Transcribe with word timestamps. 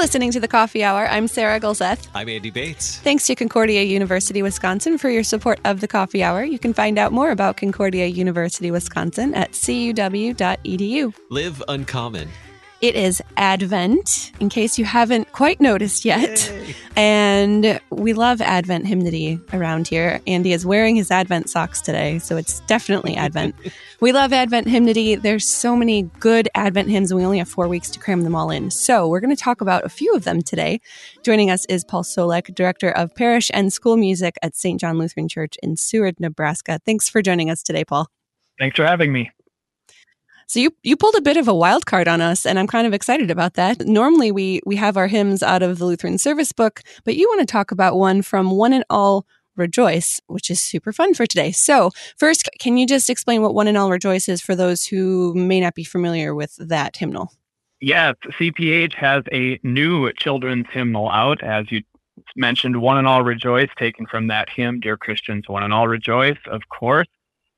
listening 0.00 0.32
to 0.32 0.40
the 0.40 0.48
Coffee 0.48 0.82
Hour. 0.82 1.06
I'm 1.06 1.28
Sarah 1.28 1.60
Gulseth. 1.60 2.08
I'm 2.14 2.28
Andy 2.28 2.50
Bates. 2.50 2.98
Thanks 2.98 3.26
to 3.26 3.36
Concordia 3.36 3.82
University 3.82 4.42
Wisconsin 4.42 4.98
for 4.98 5.08
your 5.08 5.22
support 5.22 5.60
of 5.64 5.80
the 5.80 5.86
Coffee 5.86 6.24
Hour. 6.24 6.42
You 6.42 6.58
can 6.58 6.74
find 6.74 6.98
out 6.98 7.12
more 7.12 7.30
about 7.30 7.56
Concordia 7.56 8.06
University 8.06 8.72
Wisconsin 8.72 9.34
at 9.34 9.52
cuw.edu. 9.52 11.14
Live 11.28 11.62
uncommon. 11.68 12.28
It 12.80 12.94
is 12.94 13.22
Advent, 13.36 14.32
in 14.40 14.48
case 14.48 14.78
you 14.78 14.86
haven't 14.86 15.30
quite 15.32 15.60
noticed 15.60 16.06
yet. 16.06 16.50
Yay. 16.50 16.74
And 16.96 17.78
we 17.90 18.14
love 18.14 18.40
Advent 18.40 18.86
hymnody 18.86 19.38
around 19.52 19.86
here. 19.86 20.22
Andy 20.26 20.54
is 20.54 20.64
wearing 20.64 20.96
his 20.96 21.10
Advent 21.10 21.50
socks 21.50 21.82
today, 21.82 22.18
so 22.20 22.38
it's 22.38 22.60
definitely 22.60 23.16
Advent. 23.16 23.54
we 24.00 24.12
love 24.12 24.32
Advent 24.32 24.66
hymnody. 24.66 25.14
There's 25.14 25.46
so 25.46 25.76
many 25.76 26.04
good 26.20 26.48
Advent 26.54 26.88
hymns, 26.88 27.10
and 27.10 27.18
we 27.18 27.24
only 27.26 27.36
have 27.36 27.50
four 27.50 27.68
weeks 27.68 27.90
to 27.90 27.98
cram 27.98 28.22
them 28.22 28.34
all 28.34 28.50
in. 28.50 28.70
So 28.70 29.06
we're 29.06 29.20
going 29.20 29.36
to 29.36 29.42
talk 29.42 29.60
about 29.60 29.84
a 29.84 29.90
few 29.90 30.14
of 30.14 30.24
them 30.24 30.40
today. 30.40 30.80
Joining 31.22 31.50
us 31.50 31.66
is 31.66 31.84
Paul 31.84 32.02
Soulek, 32.02 32.54
Director 32.54 32.90
of 32.90 33.14
Parish 33.14 33.50
and 33.52 33.70
School 33.70 33.98
Music 33.98 34.36
at 34.40 34.56
St. 34.56 34.80
John 34.80 34.96
Lutheran 34.96 35.28
Church 35.28 35.58
in 35.62 35.76
Seward, 35.76 36.18
Nebraska. 36.18 36.80
Thanks 36.86 37.10
for 37.10 37.20
joining 37.20 37.50
us 37.50 37.62
today, 37.62 37.84
Paul. 37.84 38.08
Thanks 38.58 38.76
for 38.76 38.86
having 38.86 39.12
me. 39.12 39.30
So 40.50 40.58
you 40.58 40.74
you 40.82 40.96
pulled 40.96 41.14
a 41.14 41.20
bit 41.20 41.36
of 41.36 41.46
a 41.46 41.54
wild 41.54 41.86
card 41.86 42.08
on 42.08 42.20
us, 42.20 42.44
and 42.44 42.58
I'm 42.58 42.66
kind 42.66 42.84
of 42.84 42.92
excited 42.92 43.30
about 43.30 43.54
that. 43.54 43.86
Normally 43.86 44.32
we 44.32 44.60
we 44.66 44.74
have 44.74 44.96
our 44.96 45.06
hymns 45.06 45.44
out 45.44 45.62
of 45.62 45.78
the 45.78 45.84
Lutheran 45.84 46.18
Service 46.18 46.50
Book, 46.50 46.82
but 47.04 47.14
you 47.14 47.28
want 47.28 47.38
to 47.38 47.46
talk 47.46 47.70
about 47.70 47.96
one 47.96 48.20
from 48.20 48.50
One 48.50 48.72
and 48.72 48.84
All 48.90 49.26
Rejoice, 49.54 50.20
which 50.26 50.50
is 50.50 50.60
super 50.60 50.92
fun 50.92 51.14
for 51.14 51.24
today. 51.24 51.52
So 51.52 51.92
first, 52.18 52.50
can 52.58 52.76
you 52.76 52.84
just 52.84 53.08
explain 53.08 53.42
what 53.42 53.54
One 53.54 53.68
and 53.68 53.78
All 53.78 53.92
Rejoice 53.92 54.28
is 54.28 54.40
for 54.40 54.56
those 54.56 54.84
who 54.84 55.34
may 55.36 55.60
not 55.60 55.76
be 55.76 55.84
familiar 55.84 56.34
with 56.34 56.56
that 56.56 56.96
hymnal? 56.96 57.30
Yes, 57.80 58.16
CPH 58.40 58.94
has 58.94 59.22
a 59.30 59.60
new 59.62 60.12
children's 60.14 60.66
hymnal 60.72 61.10
out, 61.10 61.44
as 61.44 61.70
you 61.70 61.84
mentioned, 62.34 62.82
One 62.82 62.98
and 62.98 63.06
All 63.06 63.22
Rejoice, 63.22 63.70
taken 63.78 64.04
from 64.04 64.26
that 64.26 64.48
hymn, 64.50 64.80
Dear 64.80 64.96
Christians, 64.96 65.48
One 65.48 65.62
and 65.62 65.72
All 65.72 65.86
Rejoice, 65.86 66.38
of 66.50 66.62
course 66.70 67.06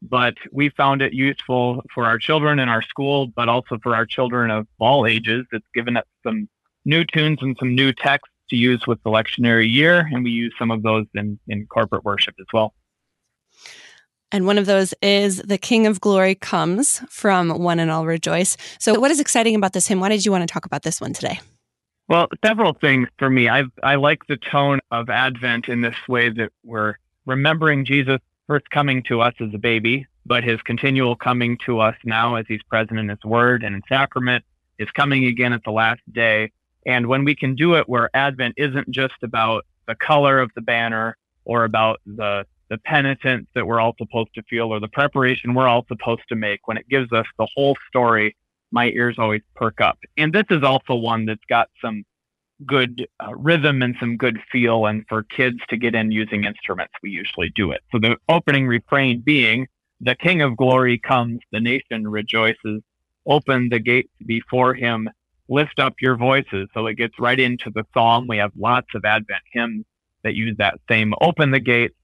but 0.03 0.35
we 0.51 0.69
found 0.71 1.01
it 1.01 1.13
useful 1.13 1.83
for 1.95 2.05
our 2.05 2.19
children 2.19 2.59
in 2.59 2.69
our 2.69 2.83
school, 2.83 3.29
but 3.29 3.49
also 3.49 3.79
for 3.83 3.95
our 3.95 4.05
children 4.05 4.51
of 4.51 4.67
all 4.79 5.07
ages. 5.07 5.47
It's 5.53 5.67
given 5.75 5.97
us 5.97 6.05
some 6.25 6.49
new 6.85 7.05
tunes 7.05 7.39
and 7.41 7.57
some 7.59 7.75
new 7.75 7.93
texts 7.93 8.35
to 8.51 8.57
use 8.57 8.87
with 8.87 9.03
the 9.05 9.11
lectionary 9.11 9.71
year, 9.71 10.09
and 10.13 10.25
we 10.25 10.31
use 10.31 10.53
some 10.59 10.71
of 10.71 10.83
those 10.83 11.07
in, 11.15 11.39
in 11.49 11.67
corporate 11.67 12.05
worship 12.05 12.35
as 12.41 12.47
well. 12.53 12.75
And 14.33 14.47
one 14.47 14.59
of 14.59 14.67
those 14.67 14.95
is 15.03 15.39
The 15.39 15.59
King 15.59 15.87
of 15.87 16.01
Glory 16.01 16.35
Comes 16.35 17.03
from 17.09 17.51
One 17.51 17.79
and 17.79 17.91
All 17.91 18.07
Rejoice. 18.07 18.57
So, 18.79 18.99
what 18.99 19.11
is 19.11 19.21
exciting 19.21 19.55
about 19.55 19.75
this 19.75 19.87
hymn? 19.87 20.01
Why 20.01 20.09
did 20.09 20.25
you 20.25 20.33
want 20.33 20.43
to 20.43 20.53
talk 20.53 20.67
about 20.67 20.83
this 20.83 21.01
one 21.01 21.13
today? 21.13 21.39
Well, 22.09 22.29
several 22.45 22.73
things 22.73 23.09
for 23.19 23.31
me. 23.31 23.49
I 23.49 23.65
I 23.83 23.95
like 23.95 24.27
the 24.27 24.39
tone 24.39 24.81
of 24.91 25.11
Advent 25.11 25.69
in 25.69 25.83
this 25.83 25.97
way 26.09 26.31
that 26.31 26.51
we're 26.65 26.95
remembering 27.27 27.85
Jesus 27.85 28.19
first 28.47 28.69
coming 28.71 29.03
to 29.05 29.21
us 29.21 29.35
as 29.41 29.53
a 29.55 29.59
baby, 29.59 30.07
but 30.27 30.45
his 30.45 30.61
continual 30.63 31.17
coming 31.17 31.59
to 31.67 31.81
us 31.81 31.97
now 32.05 32.37
as 32.37 32.45
he's 32.49 32.63
present 32.65 32.99
in 32.99 33.09
his 33.09 33.23
word 33.25 33.63
and 33.63 33.75
in 33.75 33.83
sacrament, 33.89 34.45
is 34.79 34.91
coming 34.91 35.27
again 35.27 35.53
at 35.53 35.63
the 35.65 35.71
last 35.71 36.01
day. 36.13 36.51
And 36.87 37.07
when 37.07 37.25
we 37.25 37.35
can 37.35 37.55
do 37.55 37.75
it 37.75 37.89
where 37.89 38.11
Advent 38.15 38.55
isn't 38.57 38.91
just 38.91 39.15
about 39.23 39.65
the 39.87 39.95
color 39.95 40.39
of 40.41 40.51
the 40.55 40.61
banner 40.61 41.17
or 41.45 41.65
about 41.65 42.01
the 42.07 42.47
the 42.73 42.79
penitence 42.79 43.47
that 43.55 43.67
we're 43.67 43.79
all 43.79 43.95
supposed 43.99 44.33
to 44.35 44.43
feel 44.45 44.73
or 44.73 44.81
the 44.81 44.89
preparation 44.89 45.53
we're 45.53 45.69
all 45.69 45.85
supposed 45.89 46.23
to 46.27 46.35
make, 46.35 46.67
when 46.67 46.79
it 46.79 46.89
gives 46.89 47.13
us 47.13 47.27
the 47.39 47.47
whole 47.55 47.77
story, 47.87 48.35
my 48.71 48.87
ears 48.93 49.17
always 49.19 49.43
perk 49.55 49.83
up. 49.83 49.99
And 50.17 50.33
this 50.33 50.47
is 50.49 50.63
also 50.63 50.95
one 50.95 51.27
that's 51.27 51.45
got 51.51 51.69
some 51.83 52.03
good 52.67 53.07
uh, 53.21 53.35
rhythm 53.35 53.83
and 53.83 53.95
some 54.01 54.17
good 54.17 54.39
feel. 54.51 54.87
And 54.87 55.05
for 55.09 55.23
kids 55.23 55.59
to 55.69 55.77
get 55.77 55.95
in 55.95 56.11
using 56.11 56.45
instruments, 56.45 56.95
we 57.03 57.11
usually 57.11 57.51
do 57.55 57.71
it. 57.71 57.83
So 57.93 57.99
the 57.99 58.17
opening 58.29 58.67
refrain 58.67 59.21
being, 59.21 59.69
the 60.01 60.15
King 60.15 60.43
of 60.43 60.57
glory 60.57 60.99
comes, 60.99 61.41
the 61.51 61.61
nation 61.61 62.09
rejoices. 62.09 62.83
Open 63.25 63.69
the 63.69 63.79
gates 63.79 64.13
before 64.27 64.75
him, 64.75 65.09
lift 65.49 65.79
up 65.79 65.95
your 66.01 66.17
voices. 66.17 66.69
So 66.75 66.87
it 66.87 66.95
gets 66.95 67.19
right 67.21 67.39
into 67.39 67.71
the 67.71 67.85
psalm. 67.95 68.27
We 68.27 68.39
have 68.39 68.51
lots 68.57 68.89
of 68.95 69.05
Advent 69.05 69.43
hymns 69.53 69.85
that 70.25 70.35
use 70.35 70.57
that 70.59 70.81
same 70.89 71.15
open 71.21 71.51
the 71.51 71.61
gates, 71.61 71.95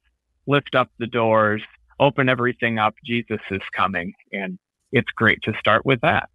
lift 0.46 0.75
up 0.75 0.90
the 0.98 1.06
doors, 1.06 1.62
open 1.98 2.28
everything 2.28 2.78
up. 2.78 2.94
Jesus 3.04 3.40
is 3.50 3.62
coming. 3.72 4.12
And 4.32 4.58
it's 4.92 5.10
great 5.10 5.42
to 5.42 5.54
start 5.58 5.84
with 5.84 6.00
that. 6.02 6.28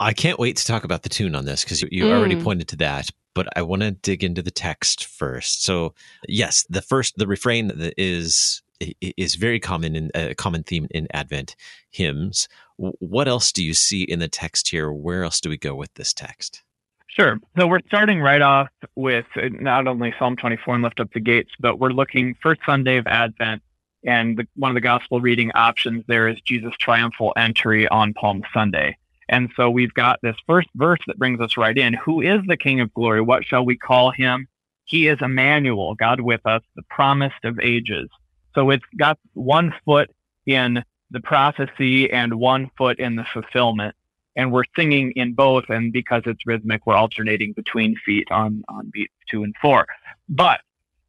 I 0.00 0.14
can't 0.14 0.38
wait 0.38 0.56
to 0.56 0.64
talk 0.64 0.84
about 0.84 1.02
the 1.02 1.10
tune 1.10 1.34
on 1.34 1.44
this 1.44 1.62
because 1.62 1.82
you, 1.82 1.88
you 1.92 2.04
mm. 2.04 2.12
already 2.12 2.42
pointed 2.42 2.68
to 2.68 2.76
that, 2.76 3.10
but 3.34 3.46
I 3.54 3.62
want 3.62 3.82
to 3.82 3.90
dig 3.90 4.24
into 4.24 4.40
the 4.40 4.50
text 4.50 5.04
first. 5.04 5.62
So, 5.62 5.94
yes, 6.26 6.64
the 6.70 6.80
first 6.80 7.18
the 7.18 7.26
refrain 7.26 7.70
is 7.98 8.62
is 9.02 9.34
very 9.34 9.60
common 9.60 9.94
in 9.94 10.10
a 10.14 10.34
common 10.34 10.62
theme 10.62 10.88
in 10.90 11.06
Advent 11.12 11.54
hymns. 11.90 12.48
What 12.76 13.28
else 13.28 13.52
do 13.52 13.62
you 13.62 13.74
see 13.74 14.02
in 14.02 14.20
the 14.20 14.28
text 14.28 14.68
here? 14.68 14.90
Where 14.90 15.22
else 15.22 15.38
do 15.38 15.50
we 15.50 15.58
go 15.58 15.74
with 15.74 15.92
this 15.94 16.14
text? 16.14 16.62
Sure. 17.08 17.38
So 17.58 17.66
we're 17.66 17.80
starting 17.88 18.20
right 18.20 18.40
off 18.40 18.68
with 18.94 19.26
uh, 19.36 19.50
not 19.60 19.86
only 19.86 20.14
Psalm 20.18 20.36
24 20.36 20.76
and 20.76 20.84
lift 20.84 21.00
up 21.00 21.12
the 21.12 21.20
gates, 21.20 21.50
but 21.60 21.78
we're 21.78 21.90
looking 21.90 22.36
first 22.40 22.62
Sunday 22.64 22.96
of 22.96 23.06
Advent, 23.06 23.62
and 24.04 24.38
the, 24.38 24.46
one 24.56 24.70
of 24.70 24.76
the 24.76 24.80
gospel 24.80 25.20
reading 25.20 25.50
options 25.54 26.04
there 26.06 26.28
is 26.28 26.40
Jesus' 26.40 26.72
triumphal 26.78 27.34
entry 27.36 27.86
on 27.88 28.14
Palm 28.14 28.42
Sunday. 28.54 28.96
And 29.30 29.48
so 29.54 29.70
we've 29.70 29.94
got 29.94 30.18
this 30.22 30.34
first 30.44 30.68
verse 30.74 30.98
that 31.06 31.16
brings 31.16 31.40
us 31.40 31.56
right 31.56 31.78
in. 31.78 31.94
Who 31.94 32.20
is 32.20 32.40
the 32.48 32.56
King 32.56 32.80
of 32.80 32.92
glory? 32.92 33.20
What 33.20 33.44
shall 33.46 33.64
we 33.64 33.76
call 33.76 34.10
him? 34.10 34.48
He 34.86 35.06
is 35.06 35.18
Emmanuel, 35.22 35.94
God 35.94 36.20
with 36.20 36.44
us, 36.44 36.62
the 36.74 36.82
promised 36.90 37.44
of 37.44 37.60
ages. 37.60 38.08
So 38.56 38.70
it's 38.70 38.84
got 38.98 39.20
one 39.34 39.72
foot 39.84 40.10
in 40.46 40.82
the 41.12 41.20
prophecy 41.20 42.10
and 42.10 42.34
one 42.34 42.72
foot 42.76 42.98
in 42.98 43.14
the 43.14 43.24
fulfillment. 43.32 43.94
And 44.34 44.50
we're 44.50 44.64
singing 44.74 45.12
in 45.12 45.34
both. 45.34 45.64
And 45.68 45.92
because 45.92 46.24
it's 46.26 46.44
rhythmic, 46.44 46.84
we're 46.84 46.96
alternating 46.96 47.52
between 47.52 47.94
feet 48.04 48.26
on, 48.32 48.64
on 48.68 48.90
beats 48.92 49.14
two 49.30 49.44
and 49.44 49.54
four. 49.62 49.86
But 50.28 50.60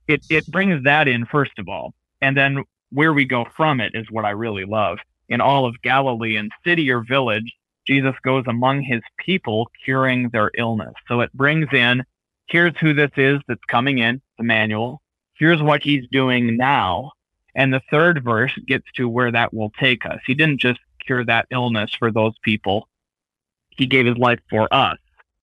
it, 0.08 0.24
it 0.30 0.46
brings 0.46 0.84
that 0.84 1.08
in, 1.08 1.26
first 1.26 1.58
of 1.58 1.68
all. 1.68 1.96
And 2.22 2.38
then 2.38 2.66
where 2.92 3.14
we 3.14 3.26
go 3.26 3.48
from 3.58 3.82
it 3.82 3.96
is 3.96 4.12
what 4.12 4.26
I 4.26 4.32
really 4.32 4.66
love. 4.66 5.00
In 5.28 5.42
all 5.42 5.66
of 5.66 5.82
Galilee 5.82 6.36
and 6.36 6.52
city 6.64 6.92
or 6.92 7.02
village, 7.02 7.52
Jesus 7.91 8.16
goes 8.24 8.46
among 8.47 8.84
his 8.84 9.02
people 9.18 9.69
curing 9.84 10.29
their 10.29 10.50
illness. 10.57 10.94
So 11.09 11.19
it 11.19 11.34
brings 11.34 11.68
in 11.74 12.06
here's 12.47 12.78
who 12.79 12.94
this 12.94 13.12
is 13.18 13.41
that's 13.50 13.66
coming 13.68 13.97
in, 13.97 14.22
Emmanuel. 14.40 15.02
Here's 15.34 15.62
what 15.62 15.84
he's 15.84 16.07
doing 16.09 16.56
now. 16.56 17.12
And 17.53 17.74
the 17.74 17.81
third 17.91 18.24
verse 18.24 18.53
gets 18.66 18.85
to 18.96 19.09
where 19.09 19.29
that 19.34 19.53
will 19.53 19.72
take 19.78 20.06
us. 20.06 20.19
He 20.25 20.35
didn't 20.35 20.62
just 20.62 20.79
cure 21.06 21.25
that 21.25 21.47
illness 21.52 21.94
for 21.94 22.12
those 22.13 22.34
people, 22.44 22.88
he 23.72 23.88
gave 23.88 24.06
his 24.06 24.18
life 24.18 24.40
for 24.50 24.73
us. 24.73 24.97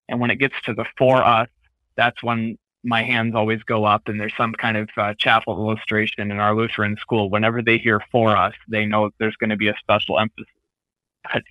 And 0.09 0.19
when 0.19 0.30
it 0.30 0.36
gets 0.36 0.54
to 0.65 0.72
the 0.72 0.86
for 0.97 1.22
us, 1.22 1.48
that's 1.97 2.22
when 2.22 2.56
my 2.82 3.03
hands 3.03 3.34
always 3.34 3.62
go 3.65 3.84
up 3.84 4.09
and 4.09 4.19
there's 4.19 4.36
some 4.38 4.54
kind 4.54 4.78
of 4.78 4.88
uh, 4.97 5.12
chapel 5.19 5.54
illustration 5.59 6.30
in 6.30 6.38
our 6.38 6.54
Lutheran 6.54 6.97
school. 6.97 7.28
Whenever 7.28 7.60
they 7.60 7.76
hear 7.76 8.00
for 8.10 8.34
us, 8.34 8.54
they 8.69 8.86
know 8.86 9.10
there's 9.19 9.36
going 9.36 9.50
to 9.50 9.56
be 9.56 9.69
a 9.69 9.75
special 9.82 10.19
emphasis 10.19 10.47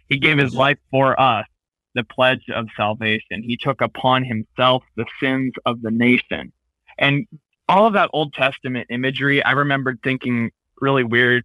he 0.10 0.18
gave 0.18 0.38
his 0.38 0.54
life 0.54 0.78
for 0.92 1.20
us, 1.20 1.46
the 1.96 2.04
pledge 2.04 2.46
of 2.54 2.68
salvation. 2.76 3.44
He 3.44 3.58
took 3.58 3.82
upon 3.82 4.24
himself 4.24 4.84
the 4.96 5.06
sins 5.20 5.54
of 5.66 5.82
the 5.82 5.92
nation. 5.92 6.52
And 6.98 7.28
all 7.70 7.86
of 7.86 7.94
that 7.94 8.10
Old 8.14 8.34
Testament 8.34 8.88
imagery, 8.90 9.44
I 9.44 9.52
remembered 9.52 10.00
thinking 10.04 10.52
really 10.80 11.04
weird, 11.04 11.44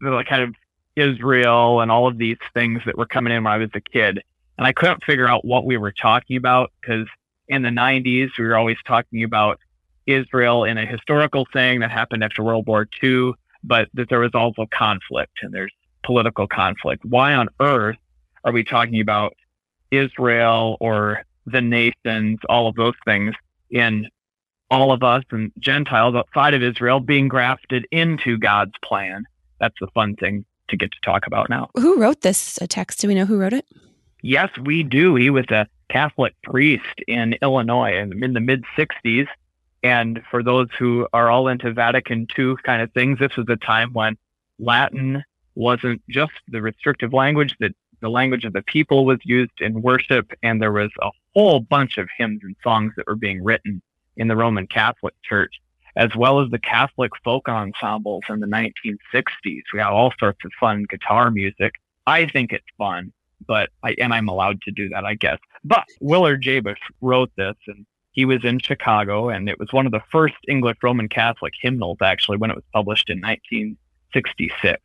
like 0.00 0.26
kind 0.26 0.42
of 0.42 0.54
Israel 0.96 1.80
and 1.80 1.90
all 1.90 2.06
of 2.06 2.18
these 2.18 2.38
things 2.54 2.82
that 2.86 2.98
were 2.98 3.06
coming 3.06 3.32
in 3.32 3.44
when 3.44 3.52
I 3.52 3.58
was 3.58 3.70
a 3.74 3.80
kid. 3.80 4.22
And 4.58 4.66
I 4.66 4.72
couldn't 4.72 5.04
figure 5.04 5.28
out 5.28 5.44
what 5.44 5.64
we 5.64 5.76
were 5.76 5.92
talking 5.92 6.36
about 6.36 6.72
because 6.80 7.06
in 7.48 7.62
the 7.62 7.70
90s, 7.70 8.30
we 8.38 8.44
were 8.44 8.56
always 8.56 8.76
talking 8.86 9.24
about 9.24 9.58
Israel 10.06 10.64
in 10.64 10.78
a 10.78 10.86
historical 10.86 11.46
thing 11.52 11.80
that 11.80 11.90
happened 11.90 12.24
after 12.24 12.42
World 12.42 12.66
War 12.66 12.88
II, 13.02 13.32
but 13.62 13.88
that 13.94 14.08
there 14.08 14.20
was 14.20 14.32
also 14.34 14.66
conflict 14.70 15.32
and 15.42 15.52
there's 15.52 15.72
political 16.04 16.46
conflict. 16.46 17.04
Why 17.04 17.34
on 17.34 17.48
earth 17.60 17.96
are 18.44 18.52
we 18.52 18.64
talking 18.64 19.00
about 19.00 19.34
Israel 19.90 20.76
or 20.80 21.24
the 21.46 21.60
nations, 21.60 22.38
all 22.48 22.68
of 22.68 22.74
those 22.76 22.94
things 23.04 23.34
in 23.70 24.08
all 24.70 24.92
of 24.92 25.02
us 25.02 25.22
and 25.30 25.52
Gentiles 25.58 26.14
outside 26.14 26.54
of 26.54 26.62
Israel 26.62 27.00
being 27.00 27.28
grafted 27.28 27.86
into 27.90 28.38
God's 28.38 28.74
plan? 28.84 29.24
That's 29.60 29.76
the 29.80 29.88
fun 29.88 30.16
thing 30.16 30.44
to 30.68 30.76
get 30.76 30.90
to 30.92 30.98
talk 31.04 31.26
about 31.26 31.48
now. 31.50 31.70
Who 31.74 32.00
wrote 32.00 32.22
this 32.22 32.60
uh, 32.60 32.66
text? 32.68 33.00
Do 33.00 33.08
we 33.08 33.14
know 33.14 33.26
who 33.26 33.38
wrote 33.38 33.52
it? 33.52 33.66
Yes, 34.22 34.50
we 34.60 34.82
do. 34.82 35.14
He 35.16 35.30
was 35.30 35.44
a 35.50 35.66
Catholic 35.90 36.34
priest 36.42 37.00
in 37.06 37.34
Illinois 37.42 37.96
in, 37.96 38.22
in 38.24 38.32
the 38.32 38.40
mid 38.40 38.64
60s. 38.76 39.26
And 39.82 40.22
for 40.30 40.42
those 40.42 40.68
who 40.78 41.08
are 41.12 41.28
all 41.28 41.48
into 41.48 41.72
Vatican 41.72 42.26
II 42.38 42.54
kind 42.64 42.82
of 42.82 42.92
things, 42.92 43.18
this 43.18 43.36
was 43.36 43.46
a 43.48 43.56
time 43.56 43.92
when 43.92 44.16
Latin 44.58 45.24
wasn't 45.54 46.02
just 46.08 46.32
the 46.48 46.62
restrictive 46.62 47.12
language 47.12 47.54
that 47.60 47.72
the 48.00 48.08
language 48.08 48.44
of 48.44 48.52
the 48.52 48.62
people 48.62 49.06
was 49.06 49.18
used 49.24 49.60
in 49.60 49.80
worship, 49.80 50.32
and 50.42 50.60
there 50.60 50.72
was 50.72 50.90
a 51.00 51.10
whole 51.34 51.60
bunch 51.60 51.98
of 51.98 52.08
hymns 52.18 52.40
and 52.42 52.56
songs 52.62 52.92
that 52.96 53.06
were 53.06 53.14
being 53.14 53.42
written 53.42 53.80
in 54.16 54.28
the 54.28 54.36
Roman 54.36 54.66
Catholic 54.66 55.14
Church, 55.22 55.60
as 55.96 56.14
well 56.16 56.40
as 56.40 56.50
the 56.50 56.58
Catholic 56.58 57.12
folk 57.24 57.48
ensembles 57.48 58.24
in 58.28 58.40
the 58.40 58.46
1960s. 58.46 59.62
We 59.72 59.78
got 59.78 59.92
all 59.92 60.12
sorts 60.18 60.44
of 60.44 60.50
fun 60.58 60.84
guitar 60.88 61.30
music. 61.30 61.74
I 62.06 62.26
think 62.26 62.52
it's 62.52 62.66
fun, 62.76 63.12
but 63.46 63.70
I, 63.82 63.94
and 63.98 64.12
I'm 64.12 64.28
allowed 64.28 64.60
to 64.62 64.72
do 64.72 64.88
that, 64.90 65.04
I 65.04 65.14
guess. 65.14 65.38
But 65.64 65.84
Willard 66.00 66.42
Jabusch 66.42 66.76
wrote 67.00 67.30
this, 67.36 67.54
and 67.68 67.86
he 68.10 68.24
was 68.24 68.44
in 68.44 68.58
Chicago, 68.58 69.28
and 69.28 69.48
it 69.48 69.58
was 69.58 69.72
one 69.72 69.86
of 69.86 69.92
the 69.92 70.02
first 70.10 70.34
English 70.48 70.78
Roman 70.82 71.08
Catholic 71.08 71.54
hymnals, 71.60 71.98
actually, 72.02 72.36
when 72.36 72.50
it 72.50 72.56
was 72.56 72.64
published 72.72 73.08
in 73.08 73.20
1966. 73.20 74.82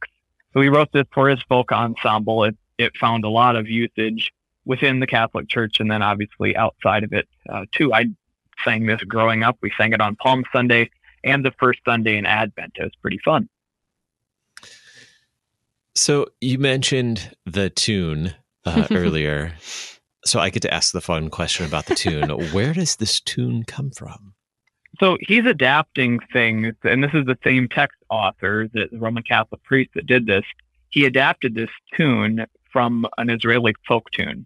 So 0.58 0.62
he 0.62 0.70
wrote 0.70 0.92
this 0.92 1.06
for 1.14 1.30
his 1.30 1.40
folk 1.44 1.72
ensemble. 1.72 2.44
It, 2.44 2.58
it 2.80 2.98
found 2.98 3.24
a 3.26 3.30
lot 3.30 3.56
of 3.56 3.70
usage 3.70 4.34
within 4.66 5.00
the 5.00 5.06
Catholic 5.06 5.48
Church 5.48 5.80
and 5.80 5.92
then 5.92 6.02
obviously 6.02 6.58
outside 6.58 7.04
of 7.04 7.14
it 7.14 7.28
uh, 7.48 7.66
too. 7.72 7.94
I 7.94 8.06
sang 8.66 8.88
this 8.88 9.00
growing 9.04 9.44
up. 9.44 9.60
We 9.62 9.72
sang 9.78 9.94
it 9.94 10.02
on 10.02 10.16
Palm 10.16 10.46
Sunday 10.52 10.90
and 11.24 11.46
the 11.46 11.52
first 11.60 11.82
Sunday 11.86 12.18
in 12.18 12.26
Advent. 12.26 12.72
It 12.80 12.86
was 12.86 12.96
pretty 13.04 13.20
fun. 13.24 13.48
So 15.94 16.26
you 16.42 16.58
mentioned 16.58 17.36
the 17.46 17.70
tune 17.70 18.34
uh, 18.66 18.88
earlier. 18.92 19.54
So 20.26 20.40
I 20.40 20.50
get 20.50 20.64
to 20.64 20.74
ask 20.74 20.92
the 20.92 21.02
fun 21.02 21.30
question 21.30 21.68
about 21.68 21.86
the 21.86 21.94
tune. 21.94 22.30
Where 22.52 22.74
does 22.74 22.96
this 22.96 23.20
tune 23.20 23.64
come 23.64 23.92
from? 23.92 24.34
So 25.00 25.18
he's 25.22 25.46
adapting 25.46 26.20
things, 26.34 26.74
and 26.84 27.04
this 27.04 27.14
is 27.14 27.26
the 27.26 27.38
same 27.44 27.68
text 27.70 27.98
author, 28.10 28.68
the 28.74 28.90
Roman 28.94 29.24
Catholic 29.24 29.64
priest 29.64 29.92
that 29.94 30.08
did 30.08 30.26
this. 30.26 30.44
He 30.90 31.06
adapted 31.06 31.54
this 31.54 31.70
tune 31.96 32.46
from 32.72 33.06
an 33.18 33.30
Israeli 33.30 33.76
folk 33.88 34.10
tune. 34.12 34.46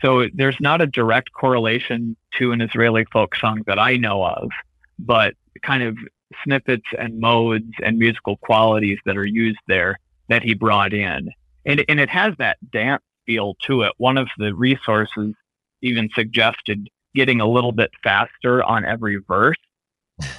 So 0.00 0.26
there's 0.34 0.56
not 0.58 0.80
a 0.80 0.86
direct 0.86 1.32
correlation 1.32 2.16
to 2.38 2.50
an 2.50 2.60
Israeli 2.60 3.04
folk 3.12 3.36
song 3.36 3.62
that 3.66 3.78
I 3.78 3.96
know 3.96 4.24
of, 4.24 4.50
but 4.98 5.34
kind 5.62 5.84
of 5.84 5.96
snippets 6.42 6.86
and 6.98 7.20
modes 7.20 7.72
and 7.82 7.98
musical 7.98 8.36
qualities 8.38 8.98
that 9.04 9.16
are 9.16 9.24
used 9.24 9.60
there 9.68 10.00
that 10.28 10.42
he 10.42 10.54
brought 10.54 10.92
in. 10.92 11.30
And, 11.64 11.84
and 11.88 12.00
it 12.00 12.08
has 12.08 12.34
that 12.38 12.58
dance 12.72 13.02
feel 13.26 13.54
to 13.66 13.82
it. 13.82 13.92
One 13.98 14.18
of 14.18 14.28
the 14.38 14.52
resources 14.52 15.34
even 15.82 16.08
suggested 16.14 16.88
getting 17.14 17.40
a 17.40 17.46
little 17.46 17.72
bit 17.72 17.90
faster 18.02 18.64
on 18.64 18.84
every 18.84 19.16
verse 19.28 19.56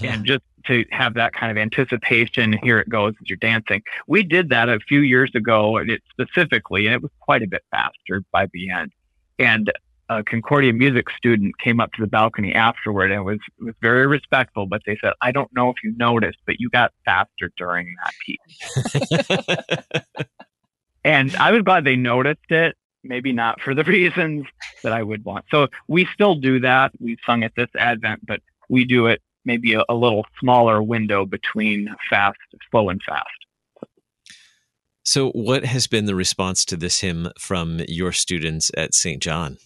and 0.02 0.26
just 0.26 0.44
to 0.66 0.86
have 0.92 1.14
that 1.16 1.34
kind 1.34 1.52
of 1.52 1.58
anticipation. 1.58 2.54
Here 2.54 2.80
it 2.80 2.90
goes 2.90 3.14
as 3.22 3.30
you're 3.30 3.38
dancing. 3.38 3.82
We 4.08 4.24
did 4.24 4.50
that 4.50 4.70
a 4.70 4.80
few 4.80 5.02
years 5.02 5.32
ago, 5.36 5.78
and 5.78 5.90
it 5.90 6.02
specifically, 6.10 6.86
and 6.86 6.96
it 6.96 7.02
was 7.02 7.12
quite 7.20 7.44
a 7.44 7.48
bit 7.48 7.64
faster 7.72 8.24
by 8.32 8.48
the 8.54 8.70
end. 8.70 8.92
And 9.40 9.72
a 10.10 10.24
Concordia 10.24 10.74
music 10.74 11.10
student 11.12 11.58
came 11.60 11.80
up 11.80 11.92
to 11.94 12.02
the 12.02 12.08
balcony 12.08 12.54
afterward 12.54 13.12
and 13.12 13.26
was 13.26 13.40
was 13.60 13.74
very 13.82 14.08
respectful, 14.08 14.66
but 14.66 14.82
they 14.86 14.98
said, 15.02 15.14
"I 15.22 15.32
don't 15.32 15.54
know 15.54 15.70
if 15.70 15.78
you 15.84 15.94
noticed, 15.98 16.40
but 16.46 16.60
you 16.60 16.70
got 16.70 16.92
faster 17.06 17.52
during 17.58 17.94
that 18.04 18.14
piece." 18.26 19.96
and 21.04 21.36
I 21.36 21.52
was 21.52 21.62
glad 21.64 21.84
they 21.84 21.96
noticed 21.96 22.50
it. 22.50 22.76
Maybe 23.04 23.34
not 23.34 23.62
for 23.62 23.74
the 23.74 23.84
reasons 23.86 24.46
that 24.84 24.94
I 24.94 25.04
would 25.04 25.26
want. 25.26 25.46
So 25.52 25.68
we 25.88 26.06
still 26.14 26.36
do 26.36 26.60
that. 26.62 26.92
We 27.00 27.18
sung 27.26 27.44
it 27.44 27.54
this 27.56 27.70
Advent, 27.78 28.26
but 28.26 28.42
we 28.70 28.86
do 28.86 29.08
it 29.08 29.22
maybe 29.46 29.74
a, 29.74 29.84
a 29.90 29.96
little 29.96 30.26
smaller 30.40 30.82
window 30.82 31.26
between 31.26 31.94
fast, 32.10 32.38
slow, 32.70 32.90
and 32.90 33.02
fast. 33.04 33.28
So, 35.06 35.32
what 35.32 35.66
has 35.66 35.88
been 35.88 36.06
the 36.06 36.16
response 36.16 36.64
to 36.66 36.78
this 36.78 37.02
hymn 37.02 37.30
from 37.38 37.82
your 37.88 38.14
students 38.14 38.72
at 38.78 38.94
St. 38.94 39.22
John? 39.22 39.58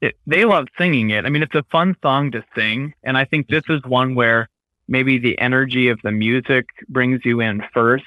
It, 0.00 0.16
they 0.26 0.44
love 0.46 0.68
singing 0.78 1.10
it. 1.10 1.26
I 1.26 1.28
mean, 1.28 1.42
it's 1.42 1.54
a 1.54 1.64
fun 1.70 1.94
song 2.02 2.30
to 2.32 2.42
sing. 2.54 2.94
And 3.02 3.18
I 3.18 3.26
think 3.26 3.48
this 3.48 3.64
is 3.68 3.82
one 3.84 4.14
where 4.14 4.48
maybe 4.88 5.18
the 5.18 5.38
energy 5.38 5.88
of 5.88 6.00
the 6.02 6.10
music 6.10 6.66
brings 6.88 7.20
you 7.24 7.40
in 7.40 7.62
first, 7.74 8.04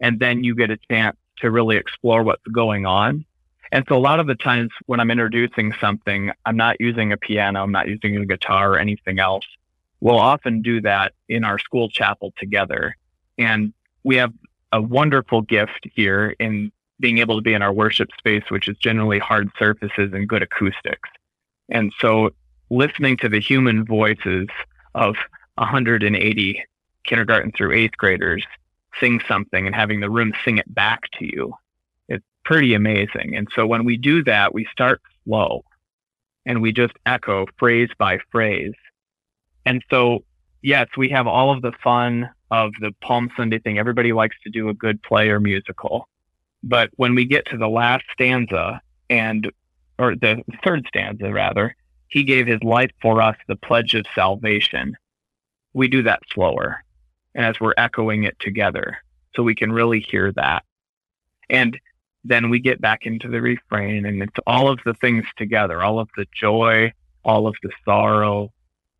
and 0.00 0.18
then 0.18 0.42
you 0.42 0.56
get 0.56 0.70
a 0.70 0.78
chance 0.90 1.16
to 1.38 1.50
really 1.50 1.76
explore 1.76 2.22
what's 2.24 2.46
going 2.52 2.84
on. 2.84 3.24
And 3.70 3.84
so, 3.88 3.96
a 3.96 3.98
lot 3.98 4.18
of 4.18 4.26
the 4.26 4.34
times 4.34 4.70
when 4.86 4.98
I'm 4.98 5.12
introducing 5.12 5.72
something, 5.80 6.32
I'm 6.46 6.56
not 6.56 6.80
using 6.80 7.12
a 7.12 7.16
piano, 7.16 7.62
I'm 7.62 7.70
not 7.70 7.86
using 7.86 8.16
a 8.16 8.26
guitar 8.26 8.72
or 8.74 8.78
anything 8.78 9.20
else. 9.20 9.46
We'll 10.00 10.18
often 10.18 10.62
do 10.62 10.80
that 10.82 11.12
in 11.28 11.44
our 11.44 11.58
school 11.58 11.88
chapel 11.88 12.32
together. 12.38 12.96
And 13.38 13.72
we 14.02 14.16
have 14.16 14.32
a 14.72 14.80
wonderful 14.80 15.42
gift 15.42 15.86
here 15.94 16.34
in 16.38 16.72
being 17.00 17.18
able 17.18 17.36
to 17.36 17.42
be 17.42 17.54
in 17.54 17.62
our 17.62 17.72
worship 17.72 18.10
space, 18.18 18.44
which 18.48 18.68
is 18.68 18.76
generally 18.78 19.18
hard 19.18 19.50
surfaces 19.58 20.12
and 20.12 20.28
good 20.28 20.42
acoustics. 20.42 21.08
And 21.70 21.92
so 21.98 22.30
listening 22.70 23.16
to 23.18 23.28
the 23.28 23.40
human 23.40 23.84
voices 23.84 24.48
of 24.94 25.16
180 25.56 26.64
kindergarten 27.04 27.52
through 27.52 27.72
eighth 27.72 27.96
graders 27.96 28.44
sing 28.98 29.20
something 29.26 29.66
and 29.66 29.74
having 29.74 30.00
the 30.00 30.10
room 30.10 30.32
sing 30.44 30.58
it 30.58 30.74
back 30.74 31.10
to 31.18 31.24
you, 31.24 31.54
it's 32.08 32.24
pretty 32.44 32.74
amazing. 32.74 33.36
And 33.36 33.48
so 33.54 33.66
when 33.66 33.84
we 33.84 33.96
do 33.96 34.22
that, 34.24 34.52
we 34.52 34.66
start 34.72 35.00
slow 35.24 35.64
and 36.46 36.60
we 36.60 36.72
just 36.72 36.94
echo 37.06 37.46
phrase 37.58 37.90
by 37.98 38.18
phrase. 38.30 38.74
And 39.66 39.82
so, 39.90 40.24
yes, 40.62 40.88
we 40.96 41.08
have 41.10 41.26
all 41.26 41.52
of 41.52 41.62
the 41.62 41.72
fun 41.82 42.30
of 42.50 42.72
the 42.80 42.92
Palm 43.00 43.30
Sunday 43.36 43.58
thing. 43.58 43.78
Everybody 43.78 44.12
likes 44.12 44.36
to 44.44 44.50
do 44.50 44.68
a 44.68 44.74
good 44.74 45.02
play 45.02 45.28
or 45.28 45.40
musical. 45.40 46.08
But 46.62 46.90
when 46.96 47.14
we 47.14 47.24
get 47.24 47.46
to 47.46 47.56
the 47.56 47.68
last 47.68 48.04
stanza 48.12 48.80
and, 49.08 49.50
or 49.98 50.16
the 50.16 50.42
third 50.64 50.84
stanza 50.88 51.32
rather, 51.32 51.76
he 52.08 52.24
gave 52.24 52.46
his 52.46 52.62
life 52.62 52.90
for 53.00 53.22
us, 53.22 53.36
the 53.48 53.56
pledge 53.56 53.94
of 53.94 54.04
salvation. 54.14 54.96
We 55.72 55.88
do 55.88 56.02
that 56.02 56.20
slower 56.32 56.84
and 57.34 57.44
as 57.46 57.60
we're 57.60 57.74
echoing 57.76 58.24
it 58.24 58.36
together 58.40 58.98
so 59.34 59.42
we 59.42 59.54
can 59.54 59.72
really 59.72 60.00
hear 60.00 60.32
that. 60.32 60.64
And 61.48 61.78
then 62.24 62.50
we 62.50 62.58
get 62.58 62.80
back 62.80 63.06
into 63.06 63.28
the 63.28 63.40
refrain 63.40 64.04
and 64.06 64.22
it's 64.22 64.36
all 64.46 64.68
of 64.68 64.80
the 64.84 64.94
things 64.94 65.24
together, 65.36 65.82
all 65.82 65.98
of 65.98 66.08
the 66.16 66.26
joy, 66.34 66.92
all 67.24 67.46
of 67.46 67.54
the 67.62 67.70
sorrow, 67.84 68.52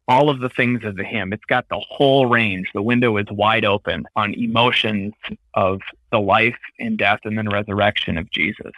all 0.08 0.28
of 0.28 0.40
the 0.40 0.48
things 0.48 0.84
of 0.84 0.96
the 0.96 1.04
hymn. 1.04 1.32
It's 1.32 1.44
got 1.44 1.68
the 1.68 1.78
whole 1.78 2.26
range. 2.26 2.68
The 2.74 2.82
window 2.82 3.16
is 3.16 3.26
wide 3.30 3.64
open 3.64 4.06
on 4.16 4.34
emotions 4.34 5.14
of 5.54 5.80
the 6.10 6.20
life 6.20 6.58
and 6.78 6.98
death 6.98 7.20
and 7.24 7.38
then 7.38 7.48
resurrection 7.48 8.18
of 8.18 8.30
Jesus. 8.30 8.72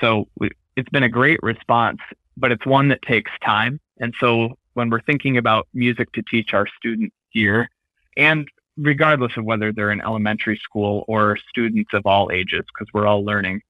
So 0.00 0.28
it's 0.76 0.88
been 0.90 1.02
a 1.02 1.08
great 1.08 1.42
response, 1.42 2.00
but 2.36 2.52
it's 2.52 2.66
one 2.66 2.88
that 2.88 3.02
takes 3.02 3.30
time. 3.42 3.80
And 4.00 4.14
so 4.20 4.58
when 4.74 4.90
we're 4.90 5.00
thinking 5.00 5.38
about 5.38 5.66
music 5.72 6.12
to 6.12 6.22
teach 6.22 6.54
our 6.54 6.66
students 6.76 7.16
here, 7.30 7.68
and 8.16 8.46
regardless 8.76 9.36
of 9.36 9.44
whether 9.44 9.72
they're 9.72 9.90
in 9.90 10.00
elementary 10.00 10.56
school 10.56 11.04
or 11.08 11.36
students 11.48 11.92
of 11.94 12.06
all 12.06 12.30
ages, 12.30 12.64
because 12.72 12.92
we're 12.92 13.06
all 13.06 13.24
learning, 13.24 13.60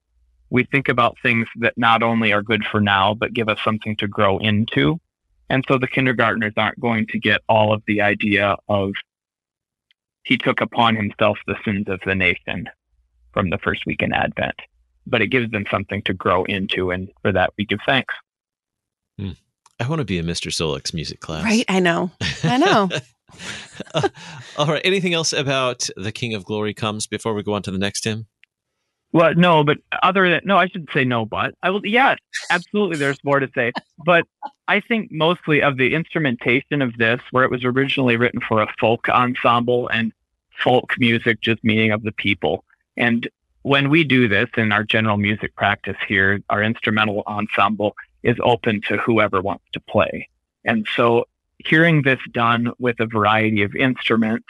we 0.51 0.65
think 0.65 0.89
about 0.89 1.17
things 1.23 1.47
that 1.57 1.77
not 1.77 2.03
only 2.03 2.33
are 2.33 2.41
good 2.41 2.65
for 2.65 2.81
now, 2.81 3.13
but 3.13 3.33
give 3.33 3.49
us 3.49 3.59
something 3.63 3.95
to 3.95 4.07
grow 4.07 4.37
into 4.39 4.99
and 5.49 5.63
so 5.67 5.77
the 5.77 5.87
kindergartners 5.87 6.53
aren't 6.57 6.79
going 6.79 7.07
to 7.07 7.19
get 7.19 7.41
all 7.49 7.73
of 7.73 7.81
the 7.87 8.01
idea 8.01 8.55
of 8.67 8.91
he 10.23 10.37
took 10.37 10.61
upon 10.61 10.95
himself 10.95 11.37
the 11.47 11.55
sins 11.65 11.87
of 11.87 11.99
the 12.05 12.15
nation 12.15 12.69
from 13.33 13.49
the 13.49 13.57
first 13.57 13.85
week 13.85 14.01
in 14.01 14.13
Advent. 14.13 14.55
But 15.07 15.21
it 15.21 15.27
gives 15.27 15.49
them 15.51 15.65
something 15.71 16.03
to 16.03 16.13
grow 16.13 16.43
into, 16.43 16.91
and 16.91 17.09
for 17.21 17.31
that 17.31 17.51
we 17.57 17.65
give 17.65 17.79
thanks. 17.85 18.13
Hmm. 19.17 19.31
I 19.79 19.87
want 19.87 19.99
to 19.99 20.05
be 20.05 20.17
in 20.17 20.25
Mr. 20.25 20.51
Soulek's 20.51 20.93
music 20.93 21.19
class. 21.19 21.43
Right, 21.43 21.65
I 21.67 21.79
know. 21.79 22.11
I 22.43 22.57
know. 22.57 22.89
uh, 23.93 24.09
all 24.57 24.67
right. 24.67 24.81
Anything 24.83 25.13
else 25.13 25.31
about 25.33 25.89
the 25.95 26.11
King 26.11 26.33
of 26.33 26.45
Glory 26.45 26.73
comes 26.73 27.07
before 27.07 27.33
we 27.33 27.43
go 27.43 27.53
on 27.53 27.63
to 27.63 27.71
the 27.71 27.77
next 27.77 28.03
hymn? 28.03 28.27
Well, 29.11 29.33
no, 29.33 29.63
but 29.63 29.79
other 30.03 30.29
than 30.29 30.41
no, 30.45 30.57
I 30.57 30.67
should 30.67 30.87
say 30.93 31.03
no, 31.03 31.25
but 31.25 31.55
I 31.63 31.71
will. 31.71 31.85
Yes, 31.85 32.17
absolutely. 32.51 32.97
There's 32.97 33.23
more 33.23 33.39
to 33.39 33.49
say, 33.55 33.71
but 34.05 34.25
I 34.67 34.79
think 34.79 35.11
mostly 35.11 35.61
of 35.63 35.77
the 35.77 35.95
instrumentation 35.95 36.81
of 36.81 36.95
this, 36.97 37.19
where 37.31 37.43
it 37.43 37.51
was 37.51 37.63
originally 37.63 38.17
written 38.17 38.39
for 38.39 38.61
a 38.61 38.71
folk 38.79 39.09
ensemble 39.09 39.87
and 39.87 40.13
folk 40.63 40.93
music, 40.99 41.41
just 41.41 41.63
meaning 41.63 41.91
of 41.91 42.03
the 42.03 42.11
people. 42.11 42.63
And 42.97 43.27
when 43.63 43.89
we 43.89 44.03
do 44.03 44.27
this 44.27 44.49
in 44.57 44.71
our 44.71 44.83
general 44.83 45.17
music 45.17 45.55
practice 45.55 45.97
here, 46.07 46.39
our 46.49 46.61
instrumental 46.61 47.23
ensemble 47.25 47.95
is 48.23 48.37
open 48.43 48.81
to 48.81 48.97
whoever 48.97 49.41
wants 49.41 49.65
to 49.73 49.79
play. 49.79 50.29
And 50.65 50.87
so 50.95 51.25
hearing 51.57 52.03
this 52.03 52.19
done 52.31 52.71
with 52.79 52.99
a 52.99 53.05
variety 53.05 53.63
of 53.63 53.75
instruments 53.75 54.47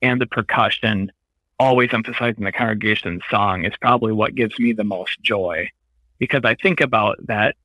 and 0.00 0.20
the 0.20 0.26
percussion 0.26 1.12
always 1.58 1.90
emphasizing 1.92 2.44
the 2.44 2.52
congregation's 2.52 3.22
song 3.30 3.64
is 3.64 3.72
probably 3.80 4.12
what 4.12 4.34
gives 4.34 4.58
me 4.58 4.72
the 4.72 4.84
most 4.84 5.20
joy. 5.22 5.70
Because 6.18 6.42
I 6.44 6.54
think 6.54 6.80
about 6.80 7.18
that 7.26 7.56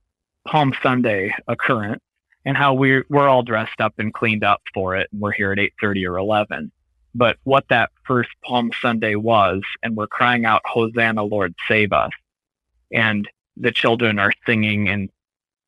Palm 0.45 0.73
Sunday 0.81 1.33
occurrence 1.47 2.01
and 2.45 2.55
how 2.55 2.73
we're 2.73 3.05
we're 3.09 3.27
all 3.27 3.43
dressed 3.43 3.81
up 3.81 3.93
and 3.97 4.13
cleaned 4.13 4.43
up 4.43 4.61
for 4.73 4.95
it. 4.95 5.09
And 5.11 5.21
we're 5.21 5.31
here 5.31 5.51
at 5.51 5.59
8:30 5.59 6.09
or 6.09 6.17
11 6.17 6.71
but 7.17 7.37
what 7.45 7.67
that 7.69 7.89
first 8.05 8.29
palm 8.43 8.69
sunday 8.79 9.15
was 9.15 9.61
and 9.81 9.97
we're 9.97 10.07
crying 10.07 10.45
out 10.45 10.61
hosanna 10.65 11.23
lord 11.23 11.53
save 11.67 11.91
us. 11.91 12.11
And 12.91 13.27
the 13.57 13.71
children 13.71 14.19
are 14.19 14.31
singing 14.45 14.87
and 14.87 15.09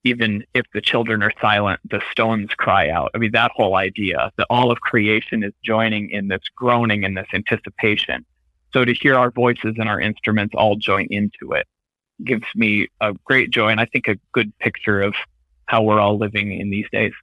even 0.03 0.43
if 0.53 0.65
the 0.73 0.81
children 0.81 1.21
are 1.21 1.33
silent 1.41 1.79
the 1.89 2.01
stones 2.11 2.49
cry 2.57 2.89
out 2.89 3.11
i 3.13 3.17
mean 3.17 3.31
that 3.31 3.51
whole 3.55 3.75
idea 3.75 4.31
that 4.37 4.47
all 4.49 4.71
of 4.71 4.79
creation 4.81 5.43
is 5.43 5.53
joining 5.63 6.09
in 6.09 6.27
this 6.27 6.43
groaning 6.55 7.03
and 7.03 7.17
this 7.17 7.27
anticipation 7.33 8.25
so 8.73 8.85
to 8.85 8.93
hear 8.93 9.15
our 9.15 9.31
voices 9.31 9.75
and 9.77 9.89
our 9.89 9.99
instruments 9.99 10.53
all 10.55 10.75
join 10.75 11.07
into 11.09 11.53
it 11.53 11.67
gives 12.23 12.45
me 12.55 12.87
a 13.01 13.13
great 13.25 13.49
joy 13.51 13.69
and 13.69 13.79
i 13.79 13.85
think 13.85 14.07
a 14.07 14.15
good 14.33 14.51
picture 14.59 15.01
of 15.01 15.13
how 15.69 15.83
we're 15.83 15.99
all 15.99 16.17
living 16.17 16.51
in 16.59 16.71
these 16.71 16.87
days. 16.91 17.13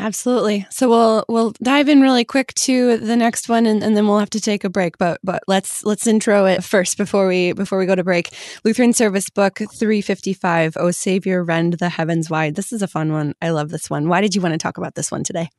Absolutely. 0.00 0.66
So 0.70 0.88
we'll 0.88 1.24
we'll 1.28 1.52
dive 1.62 1.90
in 1.90 2.00
really 2.00 2.24
quick 2.24 2.54
to 2.54 2.96
the 2.96 3.16
next 3.16 3.50
one 3.50 3.66
and, 3.66 3.82
and 3.82 3.94
then 3.94 4.08
we'll 4.08 4.18
have 4.18 4.30
to 4.30 4.40
take 4.40 4.64
a 4.64 4.70
break. 4.70 4.96
But 4.96 5.20
but 5.22 5.42
let's 5.46 5.84
let's 5.84 6.06
intro 6.06 6.46
it 6.46 6.64
first 6.64 6.96
before 6.96 7.28
we 7.28 7.52
before 7.52 7.78
we 7.78 7.84
go 7.84 7.94
to 7.94 8.02
break. 8.02 8.30
Lutheran 8.64 8.94
Service 8.94 9.28
Book 9.28 9.58
355, 9.58 10.78
O 10.78 10.90
Savior 10.90 11.44
Rend 11.44 11.74
the 11.74 11.90
Heavens 11.90 12.30
Wide. 12.30 12.54
This 12.54 12.72
is 12.72 12.80
a 12.80 12.88
fun 12.88 13.12
one. 13.12 13.34
I 13.42 13.50
love 13.50 13.68
this 13.68 13.90
one. 13.90 14.08
Why 14.08 14.22
did 14.22 14.34
you 14.34 14.40
want 14.40 14.54
to 14.54 14.58
talk 14.58 14.78
about 14.78 14.94
this 14.94 15.12
one 15.12 15.22
today? 15.22 15.50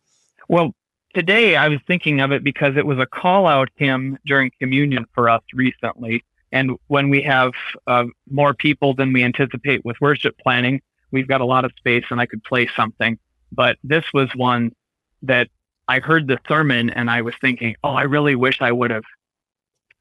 Well, 0.47 0.73
today 1.13 1.55
I 1.55 1.67
was 1.67 1.79
thinking 1.85 2.19
of 2.19 2.31
it 2.31 2.43
because 2.43 2.77
it 2.77 2.85
was 2.85 2.97
a 2.97 3.05
call 3.05 3.45
out 3.45 3.69
hymn 3.75 4.17
during 4.25 4.51
communion 4.59 5.05
for 5.13 5.29
us 5.29 5.43
recently. 5.53 6.25
And 6.51 6.77
when 6.87 7.09
we 7.09 7.21
have 7.21 7.51
uh, 7.85 8.05
more 8.27 8.55
people 8.55 8.95
than 8.95 9.13
we 9.13 9.23
anticipate 9.23 9.85
with 9.85 10.01
worship 10.01 10.35
planning, 10.39 10.81
we've 11.11 11.27
got 11.27 11.41
a 11.41 11.45
lot 11.45 11.63
of 11.63 11.71
space 11.77 12.05
and 12.09 12.19
I 12.19 12.25
could 12.25 12.43
play 12.43 12.67
something. 12.75 13.19
But 13.51 13.77
this 13.83 14.05
was 14.13 14.29
one 14.35 14.75
that 15.23 15.49
I 15.87 15.99
heard 15.99 16.27
the 16.27 16.39
sermon 16.47 16.89
and 16.89 17.09
I 17.09 17.21
was 17.21 17.35
thinking, 17.41 17.75
oh, 17.83 17.91
I 17.91 18.03
really 18.03 18.35
wish 18.35 18.61
I 18.61 18.71
would 18.71 18.91
have 18.91 19.03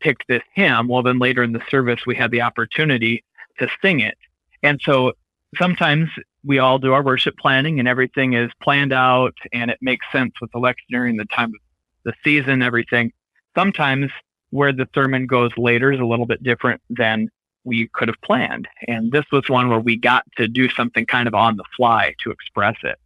picked 0.00 0.28
this 0.28 0.42
hymn. 0.54 0.88
Well, 0.88 1.02
then 1.02 1.18
later 1.18 1.42
in 1.42 1.52
the 1.52 1.62
service, 1.70 2.00
we 2.06 2.14
had 2.14 2.30
the 2.30 2.42
opportunity 2.42 3.24
to 3.58 3.68
sing 3.82 4.00
it. 4.00 4.16
And 4.62 4.80
so 4.82 5.12
sometimes 5.56 6.08
we 6.44 6.58
all 6.58 6.78
do 6.78 6.92
our 6.92 7.02
worship 7.02 7.36
planning 7.38 7.78
and 7.78 7.88
everything 7.88 8.34
is 8.34 8.50
planned 8.62 8.92
out 8.92 9.34
and 9.52 9.70
it 9.70 9.78
makes 9.80 10.06
sense 10.12 10.32
with 10.40 10.50
the 10.52 10.58
lectionary 10.58 11.10
and 11.10 11.20
the 11.20 11.26
time 11.26 11.50
of 11.50 11.60
the 12.04 12.14
season, 12.24 12.62
everything. 12.62 13.12
Sometimes 13.54 14.10
where 14.50 14.72
the 14.72 14.88
sermon 14.94 15.26
goes 15.26 15.50
later 15.56 15.92
is 15.92 16.00
a 16.00 16.04
little 16.04 16.26
bit 16.26 16.42
different 16.42 16.80
than 16.88 17.28
we 17.64 17.88
could 17.88 18.08
have 18.08 18.20
planned. 18.22 18.68
And 18.88 19.12
this 19.12 19.24
was 19.30 19.48
one 19.48 19.68
where 19.68 19.80
we 19.80 19.96
got 19.96 20.24
to 20.36 20.48
do 20.48 20.68
something 20.70 21.04
kind 21.04 21.28
of 21.28 21.34
on 21.34 21.56
the 21.56 21.64
fly 21.76 22.14
to 22.22 22.30
express 22.30 22.76
it. 22.82 22.98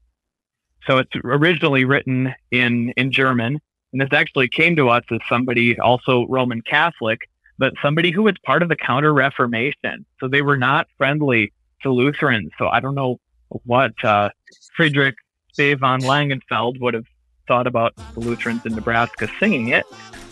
So 0.87 0.99
it's 0.99 1.11
originally 1.25 1.85
written 1.85 2.35
in, 2.51 2.91
in 2.97 3.13
German. 3.13 3.61
And 3.93 4.01
this 4.01 4.13
actually 4.13 4.49
came 4.49 4.77
to 4.77 4.89
us 4.89 5.05
as 5.11 5.21
somebody 5.29 5.79
also 5.79 6.27
Roman 6.29 6.63
Catholic, 6.63 7.21
but 7.59 7.73
somebody 7.81 8.11
who 8.11 8.25
was 8.25 8.35
part 8.45 8.63
of 8.63 8.69
the 8.69 8.77
Counter 8.77 9.15
Reformation. 9.15 10.05
So 10.19 10.29
they 10.29 10.43
were 10.43 10.57
not 10.57 10.89
friendly 10.99 11.53
to 11.83 11.93
Lutherans. 11.93 12.51
So 12.59 12.69
I 12.69 12.81
don't 12.81 12.95
know 12.95 13.21
what 13.49 13.93
uh, 14.05 14.31
Friedrich 14.77 15.15
Spee 15.53 15.75
von 15.75 16.01
Langenfeld 16.01 16.81
would 16.81 16.95
have 16.95 17.07
thought 17.47 17.67
about 17.67 17.95
the 18.15 18.21
Lutherans 18.21 18.65
in 18.67 18.75
Nebraska 18.75 19.29
singing 19.39 19.69
it, 19.69 19.85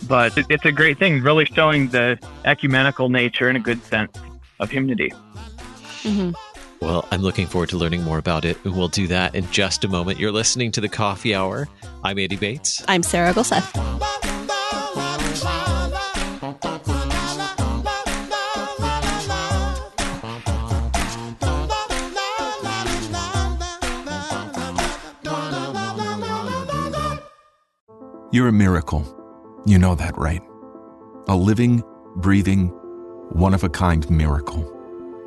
but 0.07 0.33
it's 0.49 0.65
a 0.65 0.71
great 0.71 0.97
thing, 0.97 1.21
really 1.21 1.45
showing 1.45 1.87
the 1.89 2.17
ecumenical 2.43 3.09
nature 3.09 3.47
and 3.47 3.55
a 3.55 3.61
good 3.61 3.83
sense 3.83 4.17
of 4.59 4.69
hymnody. 4.69 5.11
Mm-hmm. 6.01 6.31
Well, 6.83 7.07
I'm 7.11 7.21
looking 7.21 7.47
forward 7.47 7.69
to 7.69 7.77
learning 7.77 8.03
more 8.03 8.17
about 8.17 8.43
it, 8.43 8.57
and 8.65 8.75
we'll 8.75 8.89
do 8.89 9.07
that 9.07 9.35
in 9.35 9.49
just 9.51 9.85
a 9.85 9.87
moment. 9.87 10.19
You're 10.19 10.33
listening 10.33 10.69
to 10.73 10.81
the 10.81 10.89
Coffee 10.89 11.33
Hour. 11.33 11.69
I'm 12.03 12.19
Andy 12.19 12.35
Bates. 12.35 12.83
I'm 12.89 13.03
Sarah 13.03 13.33
Gulseth. 13.33 13.71
You're 28.33 28.49
a 28.49 28.51
miracle. 28.51 29.63
You 29.65 29.79
know 29.79 29.95
that, 29.95 30.17
right? 30.17 30.41
A 31.29 31.35
living, 31.37 31.81
breathing, 32.17 32.67
one 33.29 33.53
of 33.53 33.63
a 33.63 33.69
kind 33.69 34.09
miracle. 34.09 34.72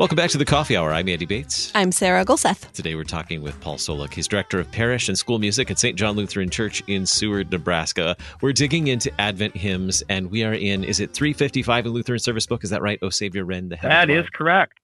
Welcome 0.00 0.16
back 0.16 0.30
to 0.30 0.38
the 0.38 0.46
Coffee 0.46 0.78
Hour. 0.78 0.94
I'm 0.94 1.10
Andy 1.10 1.26
Bates. 1.26 1.70
I'm 1.74 1.92
Sarah 1.92 2.24
Gulseth. 2.24 2.72
Today 2.72 2.94
we're 2.94 3.04
talking 3.04 3.42
with 3.42 3.60
Paul 3.60 3.76
Soulek. 3.76 4.14
He's 4.14 4.26
director 4.26 4.58
of 4.58 4.72
parish 4.72 5.10
and 5.10 5.18
school 5.18 5.38
music 5.38 5.70
at 5.70 5.78
St. 5.78 5.94
John 5.94 6.16
Lutheran 6.16 6.48
Church 6.48 6.82
in 6.86 7.04
Seward, 7.04 7.52
Nebraska. 7.52 8.16
We're 8.40 8.54
digging 8.54 8.86
into 8.86 9.12
Advent 9.20 9.54
hymns, 9.54 10.02
and 10.08 10.30
we 10.30 10.42
are 10.42 10.54
in, 10.54 10.84
is 10.84 11.00
it 11.00 11.12
355 11.12 11.84
in 11.84 11.92
Lutheran 11.92 12.18
Service 12.18 12.46
Book? 12.46 12.64
Is 12.64 12.70
that 12.70 12.80
right? 12.80 12.98
Oh, 13.02 13.10
Savior 13.10 13.44
Rend 13.44 13.70
the 13.70 13.76
Heaven. 13.76 13.90
That 13.90 14.08
is 14.08 14.26
correct. 14.30 14.80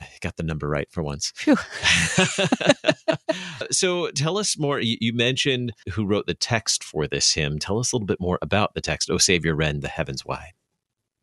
I 0.00 0.06
got 0.22 0.38
the 0.38 0.42
number 0.42 0.70
right 0.70 0.90
for 0.90 1.02
once. 1.02 1.34
so 3.70 4.10
tell 4.12 4.38
us 4.38 4.58
more. 4.58 4.80
You 4.80 5.12
mentioned 5.12 5.74
who 5.92 6.06
wrote 6.06 6.24
the 6.24 6.32
text 6.32 6.82
for 6.82 7.06
this 7.06 7.34
hymn. 7.34 7.58
Tell 7.58 7.78
us 7.78 7.92
a 7.92 7.96
little 7.96 8.06
bit 8.06 8.20
more 8.20 8.38
about 8.40 8.72
the 8.72 8.80
text, 8.80 9.10
O 9.10 9.18
Savior, 9.18 9.54
rend 9.54 9.82
the 9.82 9.88
heavens 9.88 10.24
wide. 10.24 10.52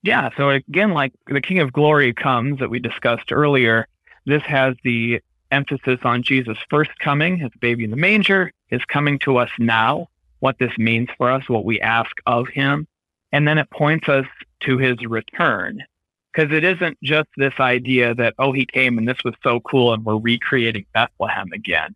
Yeah, 0.05 0.29
so 0.37 0.51
again, 0.51 0.91
like 0.93 1.13
the 1.25 1.41
King 1.41 1.59
of 1.59 1.73
Glory 1.73 2.13
comes 2.13 2.59
that 2.59 2.69
we 2.69 2.77
discussed 2.77 3.31
earlier, 3.31 3.87
this 4.27 4.43
has 4.43 4.75
the 4.83 5.19
emphasis 5.49 5.99
on 6.03 6.21
Jesus' 6.21 6.59
first 6.69 6.91
coming, 6.99 7.37
his 7.37 7.49
baby 7.59 7.85
in 7.85 7.89
the 7.89 7.97
manger, 7.97 8.51
his 8.67 8.85
coming 8.85 9.17
to 9.19 9.37
us 9.37 9.49
now, 9.57 10.07
what 10.41 10.59
this 10.59 10.77
means 10.77 11.09
for 11.17 11.31
us, 11.31 11.49
what 11.49 11.65
we 11.65 11.81
ask 11.81 12.11
of 12.27 12.47
him. 12.49 12.85
And 13.31 13.47
then 13.47 13.57
it 13.57 13.67
points 13.71 14.07
us 14.07 14.27
to 14.59 14.77
his 14.77 14.95
return 15.07 15.83
because 16.31 16.55
it 16.55 16.63
isn't 16.63 16.99
just 17.01 17.29
this 17.35 17.53
idea 17.59 18.13
that, 18.13 18.35
oh, 18.37 18.51
he 18.51 18.67
came 18.67 18.99
and 18.99 19.07
this 19.07 19.23
was 19.25 19.33
so 19.41 19.59
cool 19.61 19.91
and 19.91 20.05
we're 20.05 20.17
recreating 20.17 20.85
Bethlehem 20.93 21.51
again. 21.51 21.95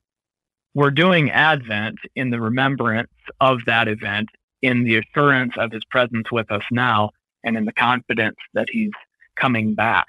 We're 0.74 0.89
doing 0.89 1.30
Advent 1.30 2.00
in 2.16 2.32
the 2.32 2.42
remembrance 2.42 3.12
of 3.39 3.60
that 3.68 3.88
event, 3.88 4.30
in 4.63 4.84
the 4.84 4.98
assurance 4.98 5.54
of 5.58 5.72
his 5.72 5.86
presence 5.86 6.32
with 6.32 6.51
us 6.51 6.63
now, 6.72 7.12
and 7.43 7.58
in 7.58 7.65
the 7.65 7.74
confidence 7.74 8.38
that 8.53 8.69
he's 8.69 8.91
coming 9.36 9.74
back 9.74 10.08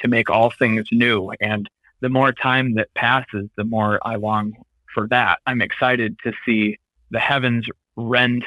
to 0.00 0.08
make 0.08 0.30
all 0.30 0.50
things 0.50 0.86
new. 0.90 1.32
And 1.40 1.68
the 2.00 2.08
more 2.08 2.32
time 2.32 2.74
that 2.74 2.92
passes, 2.94 3.48
the 3.56 3.64
more 3.64 4.00
I 4.02 4.16
long 4.16 4.54
for 4.92 5.06
that. 5.08 5.38
I'm 5.46 5.62
excited 5.62 6.18
to 6.24 6.32
see 6.44 6.78
the 7.10 7.20
heavens 7.20 7.66
rend 7.96 8.44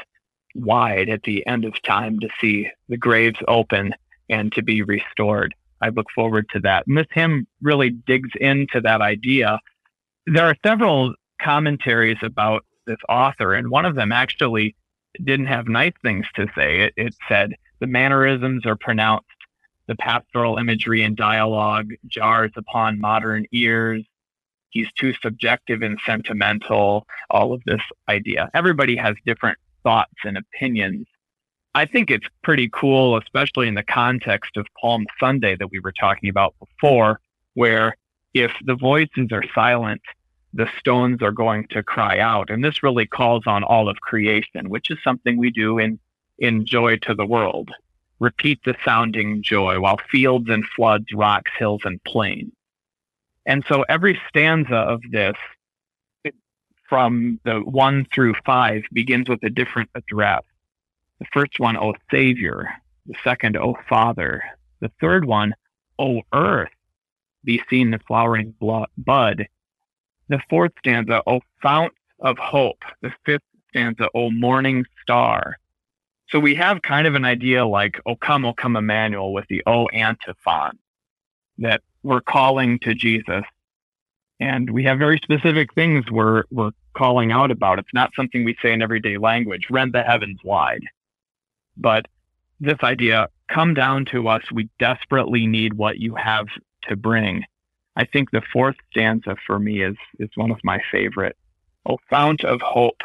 wide 0.55 1.09
at 1.09 1.23
the 1.23 1.45
end 1.47 1.65
of 1.65 1.81
time, 1.83 2.19
to 2.19 2.29
see 2.39 2.69
the 2.89 2.97
graves 2.97 3.39
open 3.47 3.93
and 4.29 4.51
to 4.53 4.61
be 4.61 4.81
restored. 4.81 5.53
I 5.81 5.89
look 5.89 6.07
forward 6.15 6.47
to 6.49 6.59
that. 6.61 6.87
And 6.87 6.97
this 6.97 7.07
hymn 7.11 7.45
really 7.61 7.89
digs 7.89 8.29
into 8.39 8.81
that 8.81 9.01
idea. 9.01 9.59
There 10.25 10.45
are 10.45 10.55
several 10.65 11.13
commentaries 11.41 12.17
about 12.21 12.65
this 12.87 12.97
author, 13.09 13.53
and 13.53 13.69
one 13.69 13.85
of 13.85 13.95
them 13.95 14.11
actually 14.11 14.75
didn't 15.24 15.48
have 15.48 15.67
nice 15.67 15.93
things 16.01 16.25
to 16.36 16.48
say. 16.55 16.82
It, 16.82 16.93
it 16.98 17.15
said 17.27 17.55
the 17.79 17.88
mannerisms 17.88 18.65
are 18.65 18.75
pronounced, 18.75 19.27
the 19.88 19.96
pastoral 19.96 20.58
imagery 20.58 21.03
and 21.03 21.15
dialogue 21.15 21.91
jars 22.08 22.51
upon 22.55 23.00
modern 23.00 23.46
ears. 23.51 24.03
He's 24.70 24.91
too 24.93 25.13
subjective 25.22 25.82
and 25.82 26.00
sentimental, 26.05 27.05
all 27.29 27.53
of 27.53 27.62
this 27.65 27.82
idea. 28.10 28.50
Everybody 28.53 28.96
has 28.96 29.15
different 29.25 29.58
thoughts 29.84 30.13
and 30.24 30.38
opinions 30.38 31.05
I 31.75 31.86
think 31.86 32.12
it's 32.12 32.27
pretty 32.43 32.70
cool, 32.72 33.17
especially 33.17 33.67
in 33.67 33.74
the 33.74 33.84
context 33.84 34.58
of 34.58 34.67
Palm 34.79 35.05
Sunday 35.20 35.55
that 35.55 35.72
we 35.72 35.79
were 35.79 35.91
talking 35.91 36.29
about 36.29 36.53
before, 36.60 37.20
where 37.55 37.98
if 38.34 38.51
the 38.65 38.75
voices 38.75 39.29
are 39.32 39.43
silent, 39.55 40.01
the 40.53 40.69
stones 40.77 41.22
are 41.22 41.31
going 41.31 41.67
to 41.69 41.83
cry 41.83 42.19
out. 42.19 42.50
And 42.50 42.63
this 42.63 42.83
really 42.83 43.07
calls 43.07 43.43
on 43.48 43.63
all 43.63 43.89
of 43.89 44.00
creation, 44.01 44.69
which 44.69 44.91
is 44.91 44.98
something 45.03 45.38
we 45.38 45.50
do 45.50 45.79
in, 45.79 46.00
in 46.38 46.65
Joy 46.65 46.98
to 46.98 47.15
the 47.15 47.25
World. 47.25 47.72
Repeat 48.19 48.60
the 48.63 48.75
sounding 48.86 49.41
joy 49.41 49.79
while 49.79 50.00
fields 50.10 50.50
and 50.50 50.63
floods, 50.75 51.07
rocks, 51.13 51.51
hills, 51.57 51.81
and 51.83 52.01
plains. 52.03 52.53
And 53.45 53.65
so 53.67 53.83
every 53.89 54.19
stanza 54.29 54.75
of 54.75 55.01
this, 55.12 55.36
from 56.88 57.39
the 57.43 57.60
one 57.60 58.05
through 58.13 58.36
five, 58.45 58.83
begins 58.93 59.27
with 59.27 59.43
a 59.43 59.50
different 59.50 59.89
address. 59.95 60.43
The 61.19 61.25
first 61.33 61.60
one, 61.60 61.75
O 61.75 61.93
Savior. 62.12 62.69
The 63.07 63.15
second, 63.24 63.57
O 63.57 63.75
Father. 63.89 64.43
The 64.79 64.91
third 65.01 65.25
one, 65.25 65.53
O 66.00 66.22
Earth, 66.33 66.69
be 67.43 67.62
seen 67.69 67.91
the 67.91 68.00
flowering 68.00 68.53
bud. 68.60 69.48
The 70.30 70.39
fourth 70.50 70.72
stanza, 70.80 71.22
O 71.27 71.42
Fount 71.62 71.94
of 72.20 72.38
Hope. 72.38 72.84
The 73.01 73.12
fifth 73.25 73.44
stanza, 73.70 74.10
O 74.13 74.32
Morning 74.32 74.86
Star. 75.01 75.58
So 76.30 76.39
we 76.39 76.56
have 76.56 76.82
kind 76.82 77.06
of 77.06 77.15
an 77.15 77.25
idea 77.25 77.65
like, 77.65 78.00
O 78.06 78.15
come, 78.15 78.46
O 78.46 78.53
come 78.53 78.75
Emmanuel 78.75 79.34
with 79.34 79.46
the 79.50 79.62
O 79.68 79.88
antiphon 79.89 80.80
that 81.60 81.82
we're 82.01 82.22
calling 82.22 82.80
to 82.80 82.94
Jesus. 82.94 83.44
And 84.39 84.70
we 84.72 84.84
have 84.86 84.98
very 84.98 85.20
specific 85.24 85.74
things 85.74 86.10
we're, 86.10 86.44
we're 86.51 86.72
calling 86.94 87.32
out 87.32 87.51
about. 87.51 87.80
It's 87.80 87.94
not 87.94 88.12
something 88.15 88.44
we 88.44 88.58
say 88.62 88.74
in 88.74 88.82
everyday 88.82 89.18
language, 89.18 89.68
rend 89.70 89.94
the 89.94 90.03
heavens 90.03 90.39
wide. 90.44 90.84
But 91.77 92.08
this 92.60 92.77
idea, 92.84 93.27
come 93.48 93.74
down 93.74 94.06
to 94.06 94.27
us. 94.27 94.44
We 94.51 94.70
desperately 94.80 95.46
need 95.48 95.74
what 95.74 96.00
you 96.00 96.15
have 96.15 96.48
to 96.84 96.96
bring. 96.96 97.46
I 97.95 98.05
think 98.05 98.31
the 98.31 98.41
fourth 98.51 98.75
stanza 98.91 99.35
for 99.45 99.59
me 99.59 99.83
is, 99.83 99.95
is 100.19 100.29
one 100.35 100.51
of 100.51 100.59
my 100.63 100.79
favorite. 100.91 101.38
O 101.85 101.97
fount 102.09 102.43
of 102.43 102.62
hope, 102.62 103.01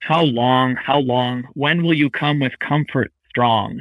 how 0.00 0.22
long, 0.22 0.76
how 0.76 0.98
long, 1.00 1.44
when 1.54 1.82
will 1.82 1.94
you 1.94 2.08
come 2.10 2.40
with 2.40 2.58
comfort 2.58 3.12
strong? 3.28 3.80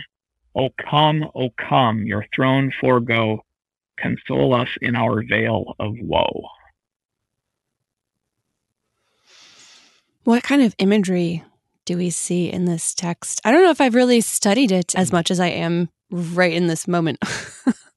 O 0.55 0.69
come, 0.89 1.29
O 1.35 1.49
come, 1.51 2.05
your 2.05 2.25
throne 2.35 2.71
forego, 2.79 3.43
console 3.97 4.53
us 4.53 4.69
in 4.81 4.95
our 4.95 5.23
vale 5.23 5.75
of 5.79 5.93
woe. 6.01 6.47
What 10.23 10.43
kind 10.43 10.61
of 10.61 10.75
imagery 10.77 11.43
do 11.85 11.97
we 11.97 12.09
see 12.09 12.51
in 12.51 12.65
this 12.65 12.93
text? 12.93 13.39
I 13.45 13.51
don't 13.51 13.63
know 13.63 13.71
if 13.71 13.81
I've 13.81 13.95
really 13.95 14.21
studied 14.21 14.71
it 14.71 14.95
as 14.95 15.11
much 15.11 15.31
as 15.31 15.39
I 15.39 15.47
am 15.47 15.89
right 16.11 16.53
in 16.53 16.67
this 16.67 16.87
moment. 16.87 17.19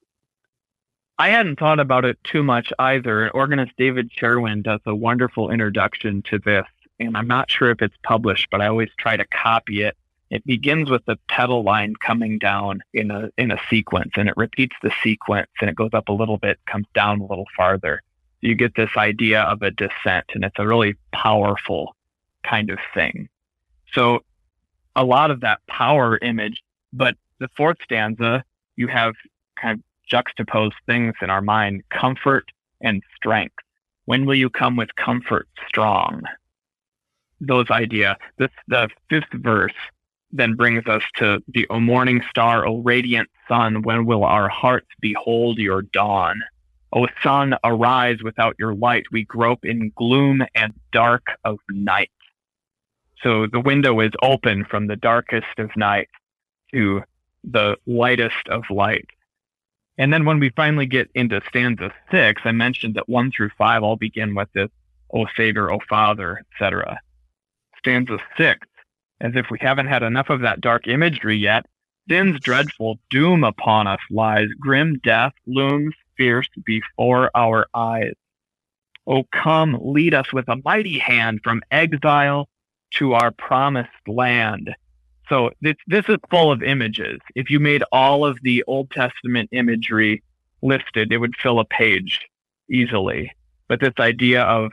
I 1.23 1.29
hadn't 1.29 1.61
thought 1.61 1.79
about 1.79 2.05
it 2.05 2.19
too 2.25 2.43
much 2.43 2.73
either. 2.81 3.31
Organist 3.31 3.77
David 3.77 4.11
Cherwien 4.11 4.61
does 4.61 4.81
a 4.87 4.93
wonderful 4.93 5.53
introduction 5.53 6.21
to 6.23 6.41
this, 6.41 6.67
and 6.99 7.17
I'm 7.17 7.29
not 7.29 7.49
sure 7.49 7.71
if 7.71 7.81
it's 7.81 7.95
published, 8.03 8.49
but 8.51 8.61
I 8.61 8.67
always 8.67 8.89
try 8.99 9.17
to 9.17 9.25
copy 9.27 9.83
it. 9.83 9.97
It 10.31 10.45
begins 10.45 10.91
with 10.91 11.05
the 11.05 11.17
pedal 11.29 11.63
line 11.63 11.95
coming 11.95 12.41
down 12.41 12.83
in 12.93 13.13
a 13.13 13.31
in 13.39 13.53
a 13.53 13.61
sequence 13.71 14.15
and 14.17 14.29
it 14.29 14.37
repeats 14.37 14.75
the 14.83 14.91
sequence 15.01 15.47
and 15.61 15.71
it 15.71 15.77
goes 15.77 15.91
up 15.93 16.09
a 16.09 16.13
little 16.13 16.39
bit 16.39 16.59
comes 16.67 16.89
down 16.93 17.21
a 17.21 17.27
little 17.27 17.47
farther. 17.57 18.03
You 18.41 18.57
get 18.57 18.75
this 18.75 18.91
idea 18.97 19.43
of 19.43 19.63
a 19.63 19.71
descent 19.71 20.25
and 20.35 20.43
it's 20.45 20.59
a 20.59 20.67
really 20.67 20.97
powerful 21.13 21.95
kind 22.43 22.69
of 22.69 22.81
thing. 22.95 23.29
So 23.93 24.25
a 24.97 25.05
lot 25.05 25.31
of 25.31 25.43
that 25.43 25.61
power 25.69 26.19
image 26.21 26.65
but 26.93 27.15
the 27.39 27.49
fourth 27.57 27.77
stanza 27.85 28.43
you 28.75 28.89
have 28.89 29.15
kind 29.55 29.79
of 29.79 29.85
juxtaposed 30.13 30.81
things 30.87 31.15
in 31.23 31.31
our 31.31 31.43
mind 31.43 31.83
comfort 31.91 32.45
and 32.81 33.03
strength 33.17 33.55
when 34.05 34.27
will 34.27 34.35
you 34.35 34.51
come 34.51 34.77
with 34.77 34.95
comfort 34.97 35.49
strong 35.69 36.23
those 37.41 37.71
idea 37.71 38.17
the 38.37 38.89
fifth 39.09 39.33
verse 39.33 39.75
then 40.33 40.55
brings 40.55 40.87
us 40.87 41.03
to 41.17 41.43
the 41.49 41.67
O 41.69 41.79
morning 41.79 42.23
star, 42.31 42.67
O 42.67 42.79
radiant 42.79 43.29
sun, 43.47 43.83
when 43.83 44.07
will 44.07 44.25
our 44.25 44.49
hearts 44.49 44.89
behold 45.01 45.59
your 45.59 45.83
dawn? 45.83 46.43
O 46.95 47.07
sun, 47.23 47.55
arise 47.65 48.23
without 48.23 48.57
your 48.59 48.75
light, 48.75 49.05
we 49.13 49.25
grope 49.25 49.65
in 49.65 49.93
gloom 49.95 50.43
and 50.55 50.73
dark 50.91 51.27
of 51.45 51.59
night. 51.71 52.11
So 53.23 53.47
the 53.47 53.61
window 53.61 54.01
is 54.01 54.11
open 54.23 54.65
from 54.65 54.87
the 54.87 54.97
darkest 54.97 55.59
of 55.59 55.71
night 55.77 56.09
to 56.73 57.03
the 57.45 57.77
lightest 57.87 58.49
of 58.49 58.65
light. 58.71 59.07
And 59.99 60.13
then 60.13 60.25
when 60.25 60.41
we 60.41 60.51
finally 60.51 60.87
get 60.87 61.11
into 61.15 61.41
stanza 61.49 61.93
six, 62.11 62.43
I 62.45 62.53
mentioned 62.53 62.95
that 62.95 63.09
one 63.09 63.31
through 63.31 63.51
five 63.59 63.83
all 63.83 63.97
begin 63.97 64.35
with 64.35 64.49
this, 64.55 64.71
O 65.13 65.27
Savior, 65.37 65.71
O 65.71 65.79
Father, 65.89 66.43
etc. 66.55 66.99
Stanza 67.79 68.19
six 68.37 68.67
as 69.23 69.33
if 69.37 69.47
we 69.51 69.59
haven't 69.61 69.87
had 69.87 70.03
enough 70.03 70.29
of 70.29 70.41
that 70.41 70.61
dark 70.61 70.89
imagery 70.89 71.37
yet, 71.37 71.65
sin's 72.11 72.39
dreadful 72.41 72.99
doom 73.09 73.45
upon 73.45 73.87
us 73.87 74.01
lies. 74.11 74.49
Grim 74.59 74.99
death 75.03 75.33
looms 75.47 75.95
fierce 76.17 76.49
before 76.67 77.31
our 77.35 77.67
eyes. 77.73 78.15
Oh, 79.07 79.23
come, 79.33 79.79
lead 79.81 80.13
us 80.13 80.33
with 80.33 80.49
a 80.49 80.61
mighty 80.65 80.99
hand 80.99 81.41
from 81.43 81.63
exile 81.71 82.49
to 82.95 83.15
our 83.15 83.31
promised 83.31 83.91
land. 84.07 84.75
So 85.33 85.51
this, 85.63 85.77
this 85.87 86.05
is 86.11 86.19
full 86.29 86.53
of 86.53 86.63
images. 86.63 87.19
If 87.35 87.49
you 87.49 87.59
made 87.59 87.83
all 87.91 88.27
of 88.27 88.37
the 88.43 88.63
Old 88.67 88.91
Testament 88.91 89.49
imagery 89.51 90.23
listed, 90.61 91.11
it 91.11 91.17
would 91.17 91.35
fill 91.37 91.59
a 91.59 91.65
page 91.65 92.21
easily. 92.69 93.33
But 93.67 93.81
this 93.81 93.95
idea 93.99 94.43
of 94.43 94.73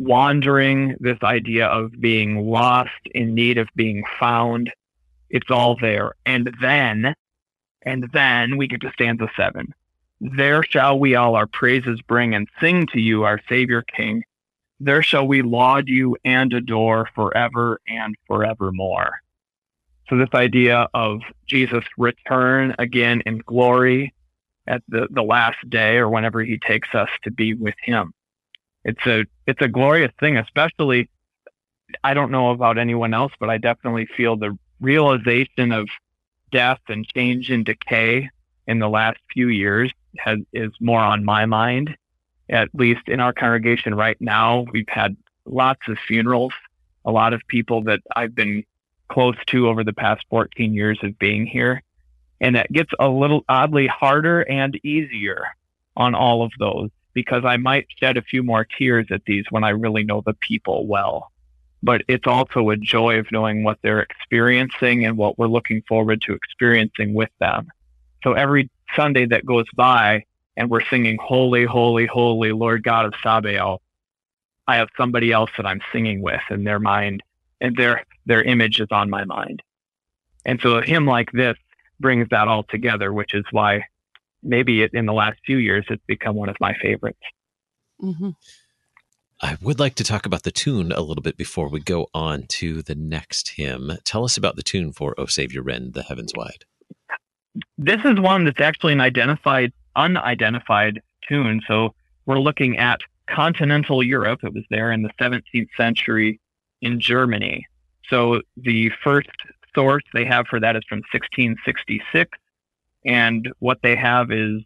wandering, 0.00 0.96
this 0.98 1.18
idea 1.22 1.68
of 1.68 1.92
being 2.00 2.44
lost 2.44 2.90
in 3.14 3.36
need 3.36 3.56
of 3.56 3.68
being 3.76 4.02
found. 4.18 4.72
It's 5.30 5.48
all 5.48 5.76
there. 5.80 6.14
And 6.26 6.52
then, 6.60 7.14
and 7.82 8.10
then 8.12 8.56
we 8.56 8.66
get 8.66 8.80
to 8.80 8.90
stanza 8.90 9.28
seven. 9.36 9.72
There 10.20 10.64
shall 10.64 10.98
we 10.98 11.14
all 11.14 11.36
our 11.36 11.46
praises 11.46 12.00
bring 12.02 12.34
and 12.34 12.48
sing 12.60 12.88
to 12.88 13.00
you, 13.00 13.22
our 13.22 13.40
Savior 13.48 13.82
King. 13.82 14.24
There 14.80 15.04
shall 15.04 15.28
we 15.28 15.42
laud 15.42 15.86
you 15.86 16.16
and 16.24 16.52
adore 16.52 17.08
forever 17.14 17.80
and 17.86 18.16
forevermore. 18.26 19.20
So 20.08 20.16
this 20.16 20.28
idea 20.34 20.88
of 20.94 21.20
Jesus' 21.46 21.84
return 21.96 22.74
again 22.78 23.22
in 23.26 23.38
glory 23.38 24.12
at 24.66 24.82
the, 24.88 25.08
the 25.10 25.22
last 25.22 25.58
day 25.68 25.96
or 25.96 26.08
whenever 26.08 26.42
he 26.42 26.58
takes 26.58 26.94
us 26.94 27.08
to 27.22 27.30
be 27.30 27.54
with 27.54 27.74
him 27.82 28.12
it's 28.84 29.06
a 29.06 29.24
it's 29.46 29.60
a 29.62 29.68
glorious 29.68 30.12
thing, 30.20 30.36
especially 30.36 31.08
I 32.02 32.14
don't 32.14 32.30
know 32.30 32.50
about 32.50 32.78
anyone 32.78 33.14
else, 33.14 33.32
but 33.40 33.50
I 33.50 33.58
definitely 33.58 34.06
feel 34.16 34.36
the 34.36 34.56
realization 34.80 35.72
of 35.72 35.88
death 36.52 36.80
and 36.88 37.06
change 37.06 37.50
and 37.50 37.64
decay 37.64 38.28
in 38.66 38.78
the 38.78 38.88
last 38.88 39.18
few 39.32 39.48
years 39.48 39.92
has 40.18 40.38
is 40.52 40.72
more 40.80 41.00
on 41.00 41.24
my 41.24 41.46
mind. 41.46 41.96
At 42.50 42.68
least 42.74 43.08
in 43.08 43.20
our 43.20 43.32
congregation 43.32 43.94
right 43.94 44.20
now, 44.20 44.66
we've 44.72 44.88
had 44.88 45.16
lots 45.46 45.80
of 45.88 45.98
funerals, 46.06 46.52
a 47.04 47.10
lot 47.10 47.32
of 47.32 47.40
people 47.48 47.82
that 47.84 48.00
I've 48.14 48.34
been 48.34 48.64
close 49.14 49.36
to 49.46 49.68
over 49.68 49.84
the 49.84 49.92
past 49.92 50.24
14 50.28 50.74
years 50.74 50.98
of 51.04 51.16
being 51.20 51.46
here. 51.46 51.82
And 52.40 52.56
it 52.56 52.70
gets 52.72 52.90
a 52.98 53.08
little 53.08 53.44
oddly 53.48 53.86
harder 53.86 54.40
and 54.42 54.74
easier 54.84 55.46
on 55.96 56.16
all 56.16 56.42
of 56.42 56.50
those 56.58 56.90
because 57.14 57.44
I 57.44 57.56
might 57.56 57.86
shed 57.96 58.16
a 58.16 58.22
few 58.22 58.42
more 58.42 58.66
tears 58.76 59.06
at 59.12 59.24
these 59.24 59.44
when 59.50 59.62
I 59.62 59.68
really 59.70 60.02
know 60.02 60.20
the 60.26 60.34
people 60.34 60.88
well. 60.88 61.30
But 61.80 62.02
it's 62.08 62.26
also 62.26 62.70
a 62.70 62.76
joy 62.76 63.20
of 63.20 63.30
knowing 63.30 63.62
what 63.62 63.78
they're 63.82 64.00
experiencing 64.00 65.06
and 65.06 65.16
what 65.16 65.38
we're 65.38 65.46
looking 65.46 65.82
forward 65.86 66.20
to 66.22 66.34
experiencing 66.34 67.14
with 67.14 67.30
them. 67.38 67.68
So 68.24 68.32
every 68.32 68.68
Sunday 68.96 69.26
that 69.26 69.46
goes 69.46 69.66
by 69.76 70.24
and 70.56 70.68
we're 70.68 70.84
singing 70.86 71.18
Holy, 71.22 71.64
Holy, 71.64 72.06
Holy, 72.06 72.50
Lord 72.50 72.82
God 72.82 73.06
of 73.06 73.14
Sabaoth, 73.22 73.80
I 74.66 74.76
have 74.76 74.88
somebody 74.96 75.30
else 75.30 75.50
that 75.56 75.66
I'm 75.66 75.82
singing 75.92 76.20
with 76.20 76.42
in 76.50 76.64
their 76.64 76.80
mind 76.80 77.22
and 77.64 77.74
their, 77.76 78.04
their 78.26 78.42
image 78.42 78.78
is 78.78 78.88
on 78.90 79.08
my 79.08 79.24
mind. 79.24 79.62
And 80.44 80.60
so 80.62 80.76
a 80.76 80.82
hymn 80.82 81.06
like 81.06 81.32
this 81.32 81.56
brings 81.98 82.28
that 82.30 82.46
all 82.46 82.62
together, 82.64 83.10
which 83.10 83.32
is 83.32 83.44
why 83.52 83.84
maybe 84.42 84.82
it, 84.82 84.92
in 84.92 85.06
the 85.06 85.14
last 85.14 85.38
few 85.46 85.56
years, 85.56 85.86
it's 85.88 86.04
become 86.06 86.36
one 86.36 86.50
of 86.50 86.56
my 86.60 86.74
favorites. 86.74 87.18
Mm-hmm. 88.02 88.30
I 89.40 89.56
would 89.62 89.80
like 89.80 89.94
to 89.96 90.04
talk 90.04 90.26
about 90.26 90.42
the 90.42 90.50
tune 90.50 90.92
a 90.92 91.00
little 91.00 91.22
bit 91.22 91.38
before 91.38 91.70
we 91.70 91.80
go 91.80 92.08
on 92.12 92.44
to 92.48 92.82
the 92.82 92.94
next 92.94 93.48
hymn. 93.56 93.92
Tell 94.04 94.24
us 94.24 94.36
about 94.36 94.56
the 94.56 94.62
tune 94.62 94.92
for 94.92 95.18
"O 95.18 95.26
Savior 95.26 95.62
Rend 95.62 95.94
the 95.94 96.02
Heavens 96.02 96.32
Wide." 96.36 96.64
This 97.78 98.00
is 98.04 98.20
one 98.20 98.44
that's 98.44 98.60
actually 98.60 98.92
an 98.92 99.00
identified, 99.00 99.72
unidentified 99.96 101.00
tune. 101.28 101.62
So 101.66 101.94
we're 102.26 102.38
looking 102.38 102.78
at 102.78 103.00
continental 103.28 104.02
Europe. 104.02 104.44
It 104.44 104.52
was 104.52 104.64
there 104.70 104.92
in 104.92 105.02
the 105.02 105.10
17th 105.20 105.68
century 105.76 106.40
in 106.84 107.00
Germany. 107.00 107.66
So 108.08 108.42
the 108.56 108.90
first 109.02 109.30
source 109.74 110.04
they 110.12 110.24
have 110.24 110.46
for 110.46 110.60
that 110.60 110.76
is 110.76 110.82
from 110.88 110.98
1666 111.12 112.30
and 113.04 113.50
what 113.58 113.78
they 113.82 113.96
have 113.96 114.30
is 114.30 114.62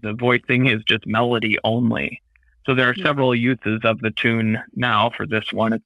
the 0.00 0.12
voicing 0.12 0.66
is 0.66 0.82
just 0.84 1.06
melody 1.06 1.58
only. 1.64 2.20
So 2.66 2.74
there 2.74 2.88
are 2.88 2.94
several 2.94 3.34
uses 3.34 3.80
of 3.84 4.00
the 4.00 4.10
tune 4.10 4.58
now. 4.74 5.10
For 5.16 5.26
this 5.26 5.52
one, 5.52 5.74
it's 5.74 5.84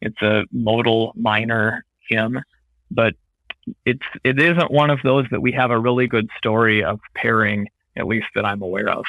it's 0.00 0.22
a 0.22 0.44
modal 0.52 1.12
minor 1.16 1.84
hymn, 2.08 2.40
but 2.90 3.14
it's 3.84 4.06
it 4.24 4.40
isn't 4.40 4.70
one 4.70 4.90
of 4.90 5.00
those 5.02 5.26
that 5.30 5.40
we 5.40 5.52
have 5.52 5.70
a 5.70 5.78
really 5.78 6.06
good 6.06 6.28
story 6.38 6.82
of 6.82 7.00
pairing, 7.14 7.68
at 7.96 8.06
least 8.06 8.28
that 8.34 8.44
I'm 8.44 8.62
aware 8.62 8.88
of. 8.88 9.04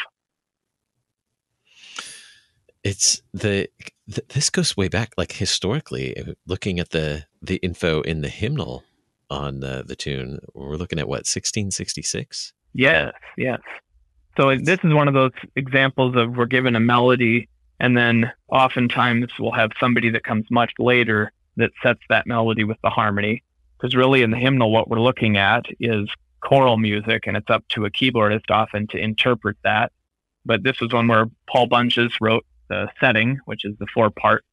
It's 2.83 3.21
the 3.33 3.69
th- 4.11 4.27
this 4.29 4.49
goes 4.49 4.75
way 4.75 4.87
back, 4.87 5.13
like 5.17 5.33
historically, 5.33 6.35
looking 6.45 6.79
at 6.79 6.89
the 6.89 7.25
the 7.41 7.57
info 7.57 8.01
in 8.01 8.21
the 8.21 8.29
hymnal 8.29 8.83
on 9.29 9.59
the 9.59 9.83
the 9.85 9.95
tune. 9.95 10.39
We're 10.53 10.75
looking 10.75 10.99
at 10.99 11.07
what 11.07 11.27
1666. 11.27 12.53
Yes, 12.73 13.13
yes. 13.37 13.59
So 14.37 14.55
this 14.55 14.79
is 14.83 14.93
one 14.93 15.07
of 15.07 15.13
those 15.13 15.31
examples 15.55 16.15
of 16.15 16.35
we're 16.35 16.45
given 16.45 16.75
a 16.75 16.79
melody, 16.79 17.49
and 17.79 17.97
then 17.97 18.31
oftentimes 18.49 19.31
we'll 19.37 19.51
have 19.51 19.71
somebody 19.79 20.09
that 20.11 20.23
comes 20.23 20.45
much 20.49 20.71
later 20.79 21.31
that 21.57 21.71
sets 21.83 22.01
that 22.09 22.27
melody 22.27 22.63
with 22.63 22.77
the 22.83 22.89
harmony. 22.89 23.43
Because 23.77 23.95
really, 23.95 24.21
in 24.21 24.31
the 24.31 24.37
hymnal, 24.37 24.71
what 24.71 24.89
we're 24.89 25.01
looking 25.01 25.37
at 25.37 25.65
is 25.79 26.07
choral 26.39 26.77
music, 26.77 27.27
and 27.27 27.35
it's 27.35 27.49
up 27.49 27.67
to 27.69 27.85
a 27.85 27.91
keyboardist 27.91 28.49
often 28.49 28.87
to 28.87 28.97
interpret 28.97 29.57
that. 29.63 29.91
But 30.45 30.63
this 30.63 30.79
was 30.79 30.93
one 30.93 31.07
where 31.07 31.27
Paul 31.47 31.67
Bunjes 31.67 32.13
wrote 32.21 32.45
the 32.71 32.87
setting, 33.01 33.37
which 33.45 33.65
is 33.65 33.75
the 33.79 33.87
four 33.93 34.09
parts 34.09 34.47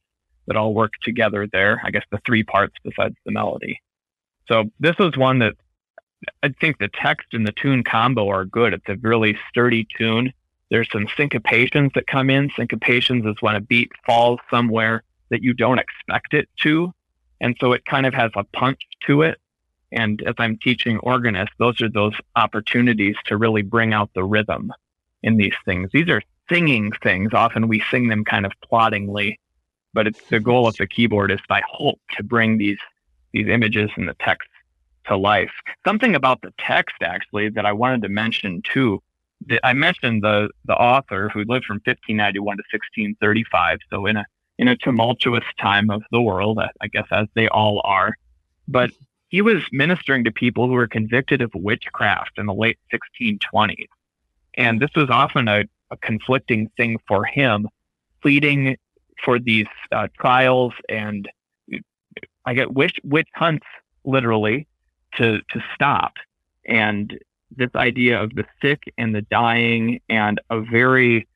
that 0.45 0.57
all 0.57 0.73
work 0.73 0.91
together 1.01 1.47
there. 1.51 1.81
I 1.85 1.91
guess 1.91 2.03
the 2.11 2.19
three 2.25 2.43
parts 2.43 2.75
besides 2.83 3.15
the 3.25 3.31
melody. 3.31 3.81
So 4.47 4.65
this 4.79 4.97
was 4.97 5.15
one 5.15 5.39
that 5.39 5.53
I 6.43 6.49
think 6.59 6.79
the 6.79 6.89
text 6.89 7.27
and 7.31 7.47
the 7.47 7.53
tune 7.53 7.83
combo 7.83 8.27
are 8.27 8.43
good. 8.43 8.73
It's 8.73 8.89
a 8.89 8.97
really 8.97 9.37
sturdy 9.47 9.87
tune. 9.97 10.33
There's 10.69 10.91
some 10.91 11.07
syncopations 11.17 11.93
that 11.93 12.07
come 12.07 12.29
in. 12.29 12.49
Syncopations 12.49 13.29
is 13.29 13.37
when 13.39 13.55
a 13.55 13.61
beat 13.61 13.91
falls 14.05 14.39
somewhere 14.51 15.03
that 15.29 15.41
you 15.41 15.53
don't 15.53 15.79
expect 15.79 16.33
it 16.33 16.49
to. 16.63 16.93
And 17.39 17.55
so 17.61 17.71
it 17.71 17.85
kind 17.85 18.05
of 18.05 18.13
has 18.13 18.31
a 18.35 18.43
punch 18.43 18.81
to 19.07 19.21
it. 19.21 19.37
And 19.91 20.21
as 20.23 20.35
I'm 20.37 20.57
teaching 20.57 20.97
organists, 20.99 21.55
those 21.57 21.81
are 21.81 21.89
those 21.89 22.13
opportunities 22.35 23.15
to 23.25 23.37
really 23.37 23.61
bring 23.61 23.93
out 23.93 24.09
the 24.13 24.23
rhythm 24.23 24.73
in 25.23 25.37
these 25.37 25.55
things. 25.63 25.89
These 25.93 26.09
are 26.09 26.21
singing 26.49 26.91
things. 27.03 27.33
Often 27.33 27.67
we 27.67 27.83
sing 27.91 28.07
them 28.07 28.25
kind 28.25 28.45
of 28.45 28.51
ploddingly, 28.61 29.39
but 29.93 30.07
it's 30.07 30.21
the 30.29 30.39
goal 30.39 30.67
of 30.67 30.75
the 30.75 30.87
keyboard 30.87 31.31
is 31.31 31.39
I 31.49 31.61
hope 31.67 31.99
to 32.17 32.23
bring 32.23 32.57
these 32.57 32.79
these 33.31 33.47
images 33.47 33.91
and 33.95 34.07
the 34.07 34.15
text 34.19 34.49
to 35.05 35.15
life. 35.15 35.51
Something 35.85 36.15
about 36.15 36.41
the 36.41 36.53
text 36.57 36.95
actually 37.01 37.49
that 37.49 37.65
I 37.65 37.73
wanted 37.73 38.01
to 38.03 38.09
mention 38.09 38.61
too. 38.63 39.01
I 39.63 39.73
mentioned 39.73 40.23
the 40.23 40.49
the 40.65 40.75
author 40.75 41.29
who 41.29 41.43
lived 41.45 41.65
from 41.65 41.77
1591 41.85 42.57
to 42.57 42.63
1635, 42.71 43.79
so 43.89 44.05
in 44.05 44.17
a 44.17 44.25
in 44.57 44.67
a 44.67 44.75
tumultuous 44.75 45.45
time 45.59 45.89
of 45.89 46.03
the 46.11 46.21
world, 46.21 46.59
I 46.81 46.87
guess 46.87 47.07
as 47.11 47.27
they 47.33 47.47
all 47.47 47.81
are. 47.85 48.15
But 48.67 48.91
he 49.29 49.41
was 49.41 49.63
ministering 49.71 50.25
to 50.25 50.31
people 50.31 50.67
who 50.67 50.73
were 50.73 50.87
convicted 50.87 51.41
of 51.41 51.51
witchcraft 51.55 52.37
in 52.37 52.45
the 52.45 52.53
late 52.53 52.77
1620s. 52.91 53.87
And 54.55 54.81
this 54.81 54.89
was 54.95 55.09
often 55.09 55.47
a, 55.47 55.63
a 55.91 55.97
conflicting 55.97 56.69
thing 56.77 56.97
for 57.07 57.25
him, 57.25 57.67
pleading 58.21 58.77
for 59.23 59.39
these 59.39 59.67
uh, 59.91 60.07
trials 60.19 60.73
and 60.87 61.29
I 62.45 62.53
get 62.53 62.73
witch, 62.73 62.99
witch 63.03 63.27
hunts 63.35 63.65
literally 64.05 64.67
to, 65.17 65.39
to 65.51 65.63
stop. 65.75 66.13
And 66.65 67.19
this 67.55 67.69
idea 67.75 68.21
of 68.21 68.33
the 68.35 68.45
sick 68.61 68.93
and 68.97 69.13
the 69.13 69.21
dying 69.23 70.01
and 70.09 70.39
a 70.49 70.61
very 70.61 71.27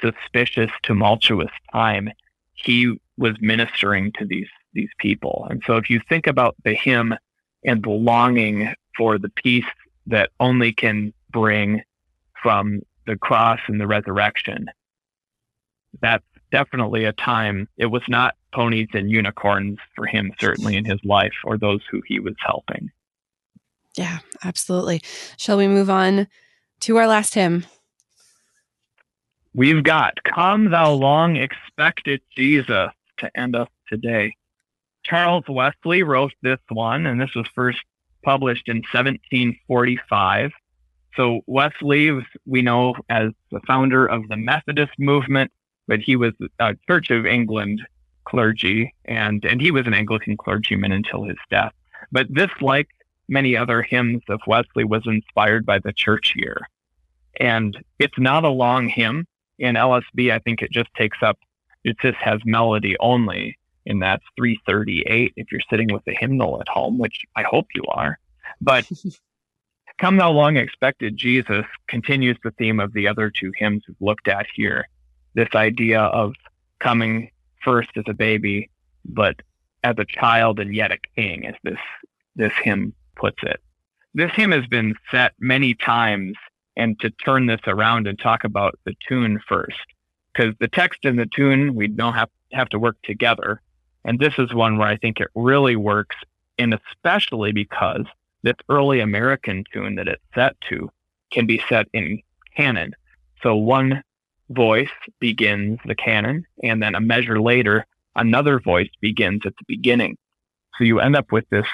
suspicious, 0.00 0.70
tumultuous 0.82 1.50
time, 1.72 2.10
he 2.54 2.98
was 3.16 3.34
ministering 3.40 4.12
to 4.12 4.24
these 4.24 4.48
these 4.76 4.90
people. 4.98 5.46
And 5.50 5.62
so 5.66 5.76
if 5.78 5.90
you 5.90 6.00
think 6.08 6.26
about 6.26 6.54
the 6.64 6.74
hymn 6.74 7.14
and 7.64 7.82
the 7.82 7.90
longing 7.90 8.74
for 8.96 9.18
the 9.18 9.30
peace 9.30 9.64
that 10.06 10.30
only 10.38 10.72
can 10.72 11.12
bring 11.30 11.82
from 12.40 12.82
the 13.06 13.16
cross 13.16 13.60
and 13.68 13.80
the 13.80 13.86
resurrection. 13.86 14.66
That's 16.00 16.24
definitely 16.52 17.04
a 17.04 17.12
time. 17.12 17.68
It 17.76 17.86
was 17.86 18.02
not 18.08 18.36
ponies 18.52 18.88
and 18.92 19.10
unicorns 19.10 19.78
for 19.94 20.06
him, 20.06 20.32
certainly 20.38 20.76
in 20.76 20.84
his 20.84 21.00
life 21.04 21.34
or 21.44 21.58
those 21.58 21.80
who 21.90 22.02
he 22.06 22.20
was 22.20 22.34
helping. 22.38 22.90
Yeah, 23.96 24.18
absolutely. 24.44 25.00
Shall 25.36 25.56
we 25.56 25.68
move 25.68 25.88
on 25.88 26.28
to 26.80 26.96
our 26.96 27.06
last 27.06 27.34
hymn? 27.34 27.66
We've 29.54 29.82
got 29.82 30.22
Come 30.22 30.70
Thou 30.70 30.92
Long 30.92 31.36
Expected 31.36 32.20
Jesus 32.36 32.90
to 33.18 33.30
end 33.34 33.56
us 33.56 33.68
today. 33.88 34.34
Charles 35.02 35.44
Wesley 35.48 36.02
wrote 36.02 36.34
this 36.42 36.58
one, 36.68 37.06
and 37.06 37.20
this 37.20 37.34
was 37.34 37.46
first 37.54 37.78
published 38.22 38.68
in 38.68 38.78
1745. 38.78 40.50
So 41.16 41.40
Wesley, 41.46 42.12
we 42.44 42.62
know 42.62 42.94
as 43.08 43.30
the 43.50 43.60
founder 43.66 44.06
of 44.06 44.28
the 44.28 44.36
Methodist 44.36 44.92
movement, 44.98 45.50
but 45.88 46.00
he 46.00 46.14
was 46.14 46.34
a 46.60 46.76
Church 46.86 47.10
of 47.10 47.24
England 47.24 47.80
clergy, 48.24 48.94
and 49.06 49.44
and 49.44 49.60
he 49.60 49.70
was 49.70 49.86
an 49.86 49.94
Anglican 49.94 50.36
clergyman 50.36 50.92
until 50.92 51.24
his 51.24 51.38
death. 51.50 51.72
But 52.12 52.26
this, 52.28 52.50
like 52.60 52.88
many 53.28 53.56
other 53.56 53.82
hymns 53.82 54.22
of 54.28 54.40
Wesley, 54.46 54.84
was 54.84 55.02
inspired 55.06 55.64
by 55.64 55.78
the 55.78 55.92
church 55.92 56.34
year, 56.36 56.68
and 57.40 57.76
it's 57.98 58.18
not 58.18 58.44
a 58.44 58.50
long 58.50 58.88
hymn. 58.88 59.26
In 59.58 59.74
LSB, 59.74 60.30
I 60.30 60.38
think 60.40 60.60
it 60.60 60.70
just 60.70 60.92
takes 60.94 61.18
up. 61.22 61.38
It 61.82 61.96
just 62.00 62.18
has 62.18 62.40
melody 62.44 62.94
only, 63.00 63.56
and 63.86 64.02
that's 64.02 64.24
338 64.36 65.32
if 65.36 65.50
you're 65.50 65.62
sitting 65.70 65.90
with 65.90 66.02
a 66.06 66.12
hymnal 66.12 66.60
at 66.60 66.68
home, 66.68 66.98
which 66.98 67.24
I 67.36 67.42
hope 67.42 67.68
you 67.74 67.84
are. 67.88 68.18
But 68.60 68.90
Come 69.98 70.18
Thou 70.18 70.30
Long 70.30 70.58
Expected 70.58 71.16
Jesus 71.16 71.64
continues 71.88 72.36
the 72.44 72.50
theme 72.52 72.80
of 72.80 72.92
the 72.92 73.08
other 73.08 73.30
two 73.30 73.50
hymns 73.56 73.82
we've 73.88 73.96
looked 73.98 74.28
at 74.28 74.46
here. 74.54 74.88
This 75.32 75.48
idea 75.54 76.02
of 76.02 76.34
coming 76.80 77.30
first 77.64 77.88
as 77.96 78.04
a 78.06 78.12
baby, 78.12 78.68
but 79.06 79.36
as 79.84 79.94
a 79.96 80.04
child 80.04 80.60
and 80.60 80.74
yet 80.74 80.92
a 80.92 80.98
king, 81.14 81.46
as 81.46 81.54
this, 81.62 81.78
this 82.34 82.52
hymn 82.62 82.92
puts 83.14 83.42
it. 83.42 83.58
This 84.12 84.30
hymn 84.32 84.52
has 84.52 84.66
been 84.66 84.94
set 85.10 85.32
many 85.40 85.72
times, 85.72 86.36
and 86.76 87.00
to 87.00 87.08
turn 87.08 87.46
this 87.46 87.62
around 87.66 88.06
and 88.06 88.18
talk 88.18 88.44
about 88.44 88.78
the 88.84 88.94
tune 89.08 89.40
first, 89.48 89.78
because 90.34 90.54
the 90.60 90.68
text 90.68 91.06
and 91.06 91.18
the 91.18 91.24
tune, 91.24 91.74
we 91.74 91.88
don't 91.88 92.12
have, 92.12 92.28
have 92.52 92.68
to 92.68 92.78
work 92.78 92.98
together. 93.02 93.62
And 94.04 94.18
this 94.18 94.34
is 94.36 94.52
one 94.52 94.76
where 94.76 94.88
I 94.88 94.98
think 94.98 95.20
it 95.20 95.28
really 95.34 95.76
works, 95.76 96.16
and 96.58 96.74
especially 96.74 97.52
because 97.52 98.04
this 98.42 98.56
early 98.68 99.00
American 99.00 99.64
tune 99.72 99.96
that 99.96 100.08
it's 100.08 100.22
set 100.34 100.56
to 100.68 100.90
can 101.32 101.46
be 101.46 101.62
set 101.68 101.86
in 101.92 102.22
canon. 102.56 102.94
So 103.42 103.56
one 103.56 104.02
voice 104.50 104.90
begins 105.20 105.78
the 105.84 105.94
canon, 105.94 106.46
and 106.62 106.82
then 106.82 106.94
a 106.94 107.00
measure 107.00 107.40
later, 107.40 107.86
another 108.14 108.60
voice 108.60 108.90
begins 109.00 109.42
at 109.44 109.56
the 109.56 109.64
beginning. 109.66 110.16
So 110.78 110.84
you 110.84 111.00
end 111.00 111.16
up 111.16 111.32
with 111.32 111.48
this 111.50 111.66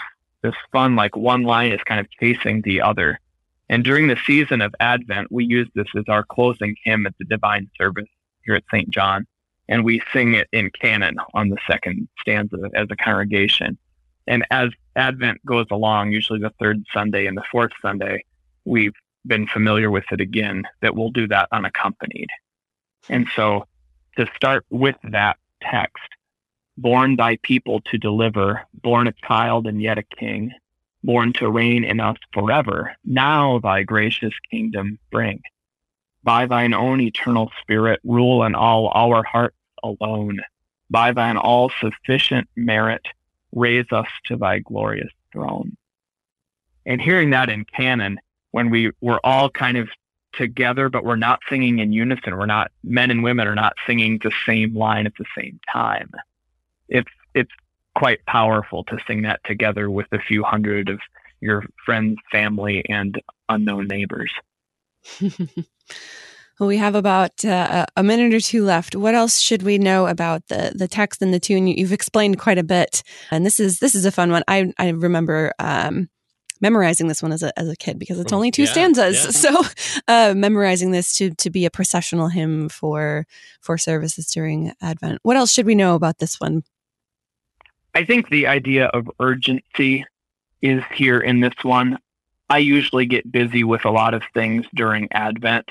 this 0.42 0.54
fun, 0.72 0.96
like 0.96 1.16
one 1.16 1.44
line 1.44 1.70
is 1.70 1.80
kind 1.84 2.00
of 2.00 2.10
chasing 2.10 2.62
the 2.62 2.82
other. 2.82 3.20
And 3.68 3.84
during 3.84 4.08
the 4.08 4.18
season 4.26 4.60
of 4.60 4.74
Advent, 4.80 5.30
we 5.30 5.44
use 5.44 5.68
this 5.74 5.86
as 5.96 6.04
our 6.08 6.24
closing 6.24 6.76
hymn 6.84 7.06
at 7.06 7.16
the 7.18 7.24
divine 7.24 7.70
service 7.78 8.08
here 8.44 8.56
at 8.56 8.64
St. 8.70 8.90
John. 8.90 9.26
And 9.68 9.84
we 9.84 10.02
sing 10.12 10.34
it 10.34 10.48
in 10.52 10.70
canon 10.78 11.16
on 11.32 11.48
the 11.48 11.58
second 11.66 12.08
stanza 12.20 12.70
as 12.74 12.88
a 12.90 12.96
congregation. 12.96 13.78
And 14.26 14.44
as 14.50 14.70
Advent 14.96 15.44
goes 15.44 15.66
along, 15.70 16.12
usually 16.12 16.38
the 16.38 16.52
third 16.60 16.84
Sunday 16.92 17.26
and 17.26 17.36
the 17.36 17.44
fourth 17.50 17.72
Sunday, 17.80 18.24
we've 18.64 18.94
been 19.26 19.46
familiar 19.46 19.90
with 19.90 20.04
it 20.12 20.20
again, 20.20 20.64
that 20.80 20.94
we'll 20.94 21.10
do 21.10 21.26
that 21.28 21.48
unaccompanied. 21.52 22.28
And 23.08 23.26
so 23.34 23.66
to 24.16 24.26
start 24.36 24.64
with 24.70 24.96
that 25.04 25.36
text, 25.60 26.02
born 26.76 27.16
thy 27.16 27.36
people 27.42 27.80
to 27.82 27.98
deliver, 27.98 28.62
born 28.74 29.06
a 29.06 29.12
child 29.26 29.66
and 29.66 29.82
yet 29.82 29.98
a 29.98 30.02
king, 30.02 30.52
born 31.04 31.32
to 31.34 31.50
reign 31.50 31.84
in 31.84 32.00
us 32.00 32.16
forever, 32.32 32.94
now 33.04 33.58
thy 33.58 33.82
gracious 33.82 34.34
kingdom 34.50 34.98
bring. 35.10 35.40
By 36.24 36.46
thine 36.46 36.74
own 36.74 37.00
eternal 37.00 37.50
spirit, 37.60 38.00
rule 38.04 38.44
in 38.44 38.54
all 38.54 38.88
our 38.94 39.24
hearts 39.24 39.56
alone. 39.82 40.40
By 40.90 41.12
thine 41.12 41.36
all 41.36 41.70
sufficient 41.80 42.48
merit, 42.54 43.04
raise 43.52 43.86
us 43.92 44.08
to 44.26 44.36
thy 44.36 44.58
glorious 44.58 45.12
throne. 45.32 45.76
And 46.84 47.00
hearing 47.00 47.30
that 47.30 47.48
in 47.48 47.64
canon, 47.64 48.18
when 48.50 48.70
we 48.70 48.90
were 49.00 49.20
all 49.24 49.48
kind 49.50 49.76
of 49.76 49.88
together, 50.32 50.88
but 50.88 51.04
we're 51.04 51.16
not 51.16 51.40
singing 51.48 51.78
in 51.78 51.92
unison, 51.92 52.36
we're 52.36 52.46
not, 52.46 52.70
men 52.82 53.10
and 53.10 53.22
women 53.22 53.46
are 53.46 53.54
not 53.54 53.74
singing 53.86 54.18
the 54.22 54.32
same 54.46 54.74
line 54.74 55.06
at 55.06 55.12
the 55.18 55.24
same 55.36 55.60
time. 55.70 56.10
It's, 56.88 57.10
it's 57.34 57.52
quite 57.96 58.24
powerful 58.26 58.84
to 58.84 58.98
sing 59.06 59.22
that 59.22 59.40
together 59.44 59.90
with 59.90 60.06
a 60.12 60.18
few 60.18 60.42
hundred 60.42 60.88
of 60.88 61.00
your 61.40 61.64
friends, 61.84 62.18
family, 62.30 62.84
and 62.88 63.20
unknown 63.48 63.88
neighbors. 63.88 64.32
Well, 66.62 66.68
we 66.68 66.76
have 66.76 66.94
about 66.94 67.44
uh, 67.44 67.86
a 67.96 68.04
minute 68.04 68.32
or 68.32 68.38
two 68.38 68.62
left. 68.64 68.94
What 68.94 69.16
else 69.16 69.40
should 69.40 69.64
we 69.64 69.78
know 69.78 70.06
about 70.06 70.46
the 70.46 70.70
the 70.72 70.86
text 70.86 71.20
and 71.20 71.34
the 71.34 71.40
tune? 71.40 71.66
You've 71.66 71.92
explained 71.92 72.38
quite 72.38 72.56
a 72.56 72.62
bit, 72.62 73.02
and 73.32 73.44
this 73.44 73.58
is 73.58 73.80
this 73.80 73.96
is 73.96 74.04
a 74.04 74.12
fun 74.12 74.30
one. 74.30 74.44
I 74.46 74.72
I 74.78 74.90
remember 74.90 75.52
um, 75.58 76.08
memorizing 76.60 77.08
this 77.08 77.20
one 77.20 77.32
as 77.32 77.42
a, 77.42 77.58
as 77.58 77.68
a 77.68 77.74
kid 77.74 77.98
because 77.98 78.20
it's 78.20 78.32
only 78.32 78.52
two 78.52 78.62
yeah, 78.62 78.70
stanzas. 78.70 79.24
Yeah. 79.24 79.30
So 79.32 79.62
uh, 80.06 80.34
memorizing 80.36 80.92
this 80.92 81.16
to, 81.16 81.34
to 81.34 81.50
be 81.50 81.64
a 81.64 81.70
processional 81.70 82.28
hymn 82.28 82.68
for, 82.68 83.26
for 83.60 83.76
services 83.76 84.30
during 84.30 84.72
Advent. 84.80 85.18
What 85.24 85.36
else 85.36 85.50
should 85.50 85.66
we 85.66 85.74
know 85.74 85.96
about 85.96 86.18
this 86.18 86.38
one? 86.40 86.62
I 87.92 88.04
think 88.04 88.30
the 88.30 88.46
idea 88.46 88.86
of 88.86 89.10
urgency 89.18 90.04
is 90.60 90.84
here 90.94 91.18
in 91.18 91.40
this 91.40 91.54
one. 91.62 91.98
I 92.48 92.58
usually 92.58 93.06
get 93.06 93.32
busy 93.32 93.64
with 93.64 93.84
a 93.84 93.90
lot 93.90 94.14
of 94.14 94.22
things 94.32 94.64
during 94.76 95.10
Advent, 95.10 95.68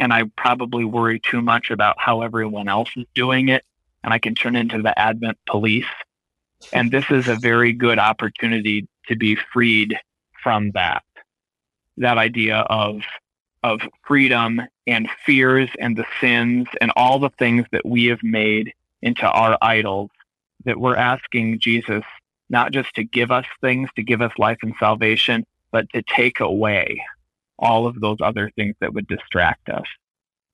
and 0.00 0.14
I 0.14 0.24
probably 0.36 0.84
worry 0.84 1.20
too 1.20 1.42
much 1.42 1.70
about 1.70 1.96
how 1.98 2.22
everyone 2.22 2.68
else 2.68 2.88
is 2.96 3.04
doing 3.14 3.50
it, 3.50 3.64
and 4.02 4.14
I 4.14 4.18
can 4.18 4.34
turn 4.34 4.56
into 4.56 4.80
the 4.80 4.98
Advent 4.98 5.36
police. 5.46 5.84
And 6.72 6.90
this 6.90 7.04
is 7.10 7.28
a 7.28 7.36
very 7.36 7.74
good 7.74 7.98
opportunity 7.98 8.88
to 9.08 9.14
be 9.14 9.36
freed 9.52 9.94
from 10.42 10.70
that. 10.72 11.04
That 11.98 12.18
idea 12.18 12.56
of 12.56 13.02
of 13.62 13.82
freedom 14.06 14.62
and 14.86 15.06
fears 15.26 15.68
and 15.78 15.94
the 15.94 16.06
sins 16.18 16.66
and 16.80 16.90
all 16.96 17.18
the 17.18 17.28
things 17.38 17.66
that 17.72 17.84
we 17.84 18.06
have 18.06 18.22
made 18.22 18.72
into 19.02 19.28
our 19.28 19.58
idols 19.60 20.08
that 20.64 20.80
we're 20.80 20.96
asking 20.96 21.58
Jesus 21.58 22.02
not 22.48 22.72
just 22.72 22.94
to 22.94 23.04
give 23.04 23.30
us 23.30 23.44
things, 23.60 23.90
to 23.96 24.02
give 24.02 24.22
us 24.22 24.32
life 24.38 24.56
and 24.62 24.74
salvation, 24.80 25.44
but 25.72 25.86
to 25.90 26.00
take 26.02 26.40
away 26.40 27.02
all 27.60 27.86
of 27.86 28.00
those 28.00 28.18
other 28.20 28.50
things 28.56 28.74
that 28.80 28.92
would 28.92 29.06
distract 29.06 29.68
us 29.68 29.86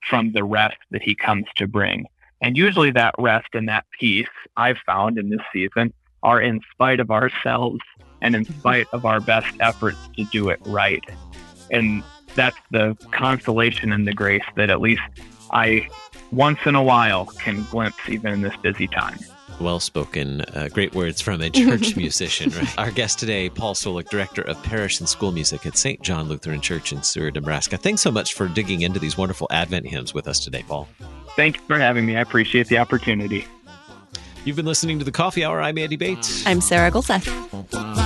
from 0.09 0.33
the 0.33 0.45
rest 0.45 0.77
that 0.91 1.03
he 1.03 1.15
comes 1.15 1.47
to 1.57 1.67
bring. 1.67 2.07
And 2.43 2.57
usually 2.57 2.91
that 2.93 3.15
rest 3.19 3.49
and 3.55 3.69
that 3.69 3.87
peace 3.99 4.29
I've 4.57 4.79
found 4.85 5.19
in 5.19 5.31
this 5.31 5.41
season 5.53 5.93
are 6.23 6.41
in 6.41 6.61
spite 6.73 7.01
of 7.01 7.11
ourselves 7.11 7.81
and 8.21 8.35
in 8.35 8.45
spite 8.45 8.87
of 8.93 9.05
our 9.05 9.21
best 9.21 9.55
efforts 9.61 9.99
to 10.17 10.25
do 10.25 10.49
it 10.51 10.61
right. 10.67 11.03
And 11.71 12.03
that's 12.35 12.57
the 12.71 12.97
consolation 13.11 13.93
and 13.93 14.07
the 14.07 14.13
grace 14.13 14.45
that 14.57 14.71
at 14.71 14.81
least 14.81 15.03
I 15.51 15.89
once 16.33 16.59
in 16.67 16.75
a 16.75 16.83
while 16.83 17.27
can 17.27 17.65
glimpse 17.65 18.09
even 18.09 18.33
in 18.33 18.41
this 18.43 18.57
busy 18.57 18.87
time 18.87 19.19
well 19.61 19.81
spoken, 19.81 20.43
uh, 20.43 20.69
great 20.73 20.95
words 20.95 21.21
from 21.21 21.41
a 21.41 21.51
church 21.51 21.97
musician. 21.97 22.51
Right? 22.51 22.79
Our 22.79 22.91
guest 22.91 23.19
today, 23.19 23.49
Paul 23.49 23.75
Soulek, 23.75 24.09
director 24.09 24.43
of 24.43 24.63
parish 24.63 25.01
and 25.01 25.09
school 25.09 25.33
music 25.33 25.67
at 25.67 25.77
St. 25.77 26.01
John 26.03 26.29
Lutheran 26.29 26.61
Church 26.61 26.93
in 26.93 27.03
Seward, 27.03 27.35
Nebraska. 27.35 27.77
Thanks 27.77 28.03
so 28.03 28.11
much 28.11 28.35
for 28.35 28.49
digging 28.49 28.83
into 28.83 28.99
these 28.99 29.17
wonderful 29.17 29.49
Advent 29.51 29.87
hymns 29.87 30.15
with 30.15 30.29
us 30.29 30.41
today, 30.41 30.65
Paul. 30.67 30.89
Thanks 31.37 31.61
for 31.67 31.79
having 31.79 32.07
me. 32.07 32.17
I 32.17 32.21
appreciate 32.21 32.69
the 32.69 32.79
opportunity. 32.79 33.47
You've 34.45 34.57
been 34.57 34.67
listening 34.67 34.99
to 35.01 35.05
the 35.05 35.13
Coffee 35.13 35.45
Hour. 35.45 35.61
I'm 35.61 35.77
Andy 35.77 35.97
Bates. 35.97 36.47
I'm 36.47 36.61
Sarah 36.61 36.91
Gulseth. 36.91 38.06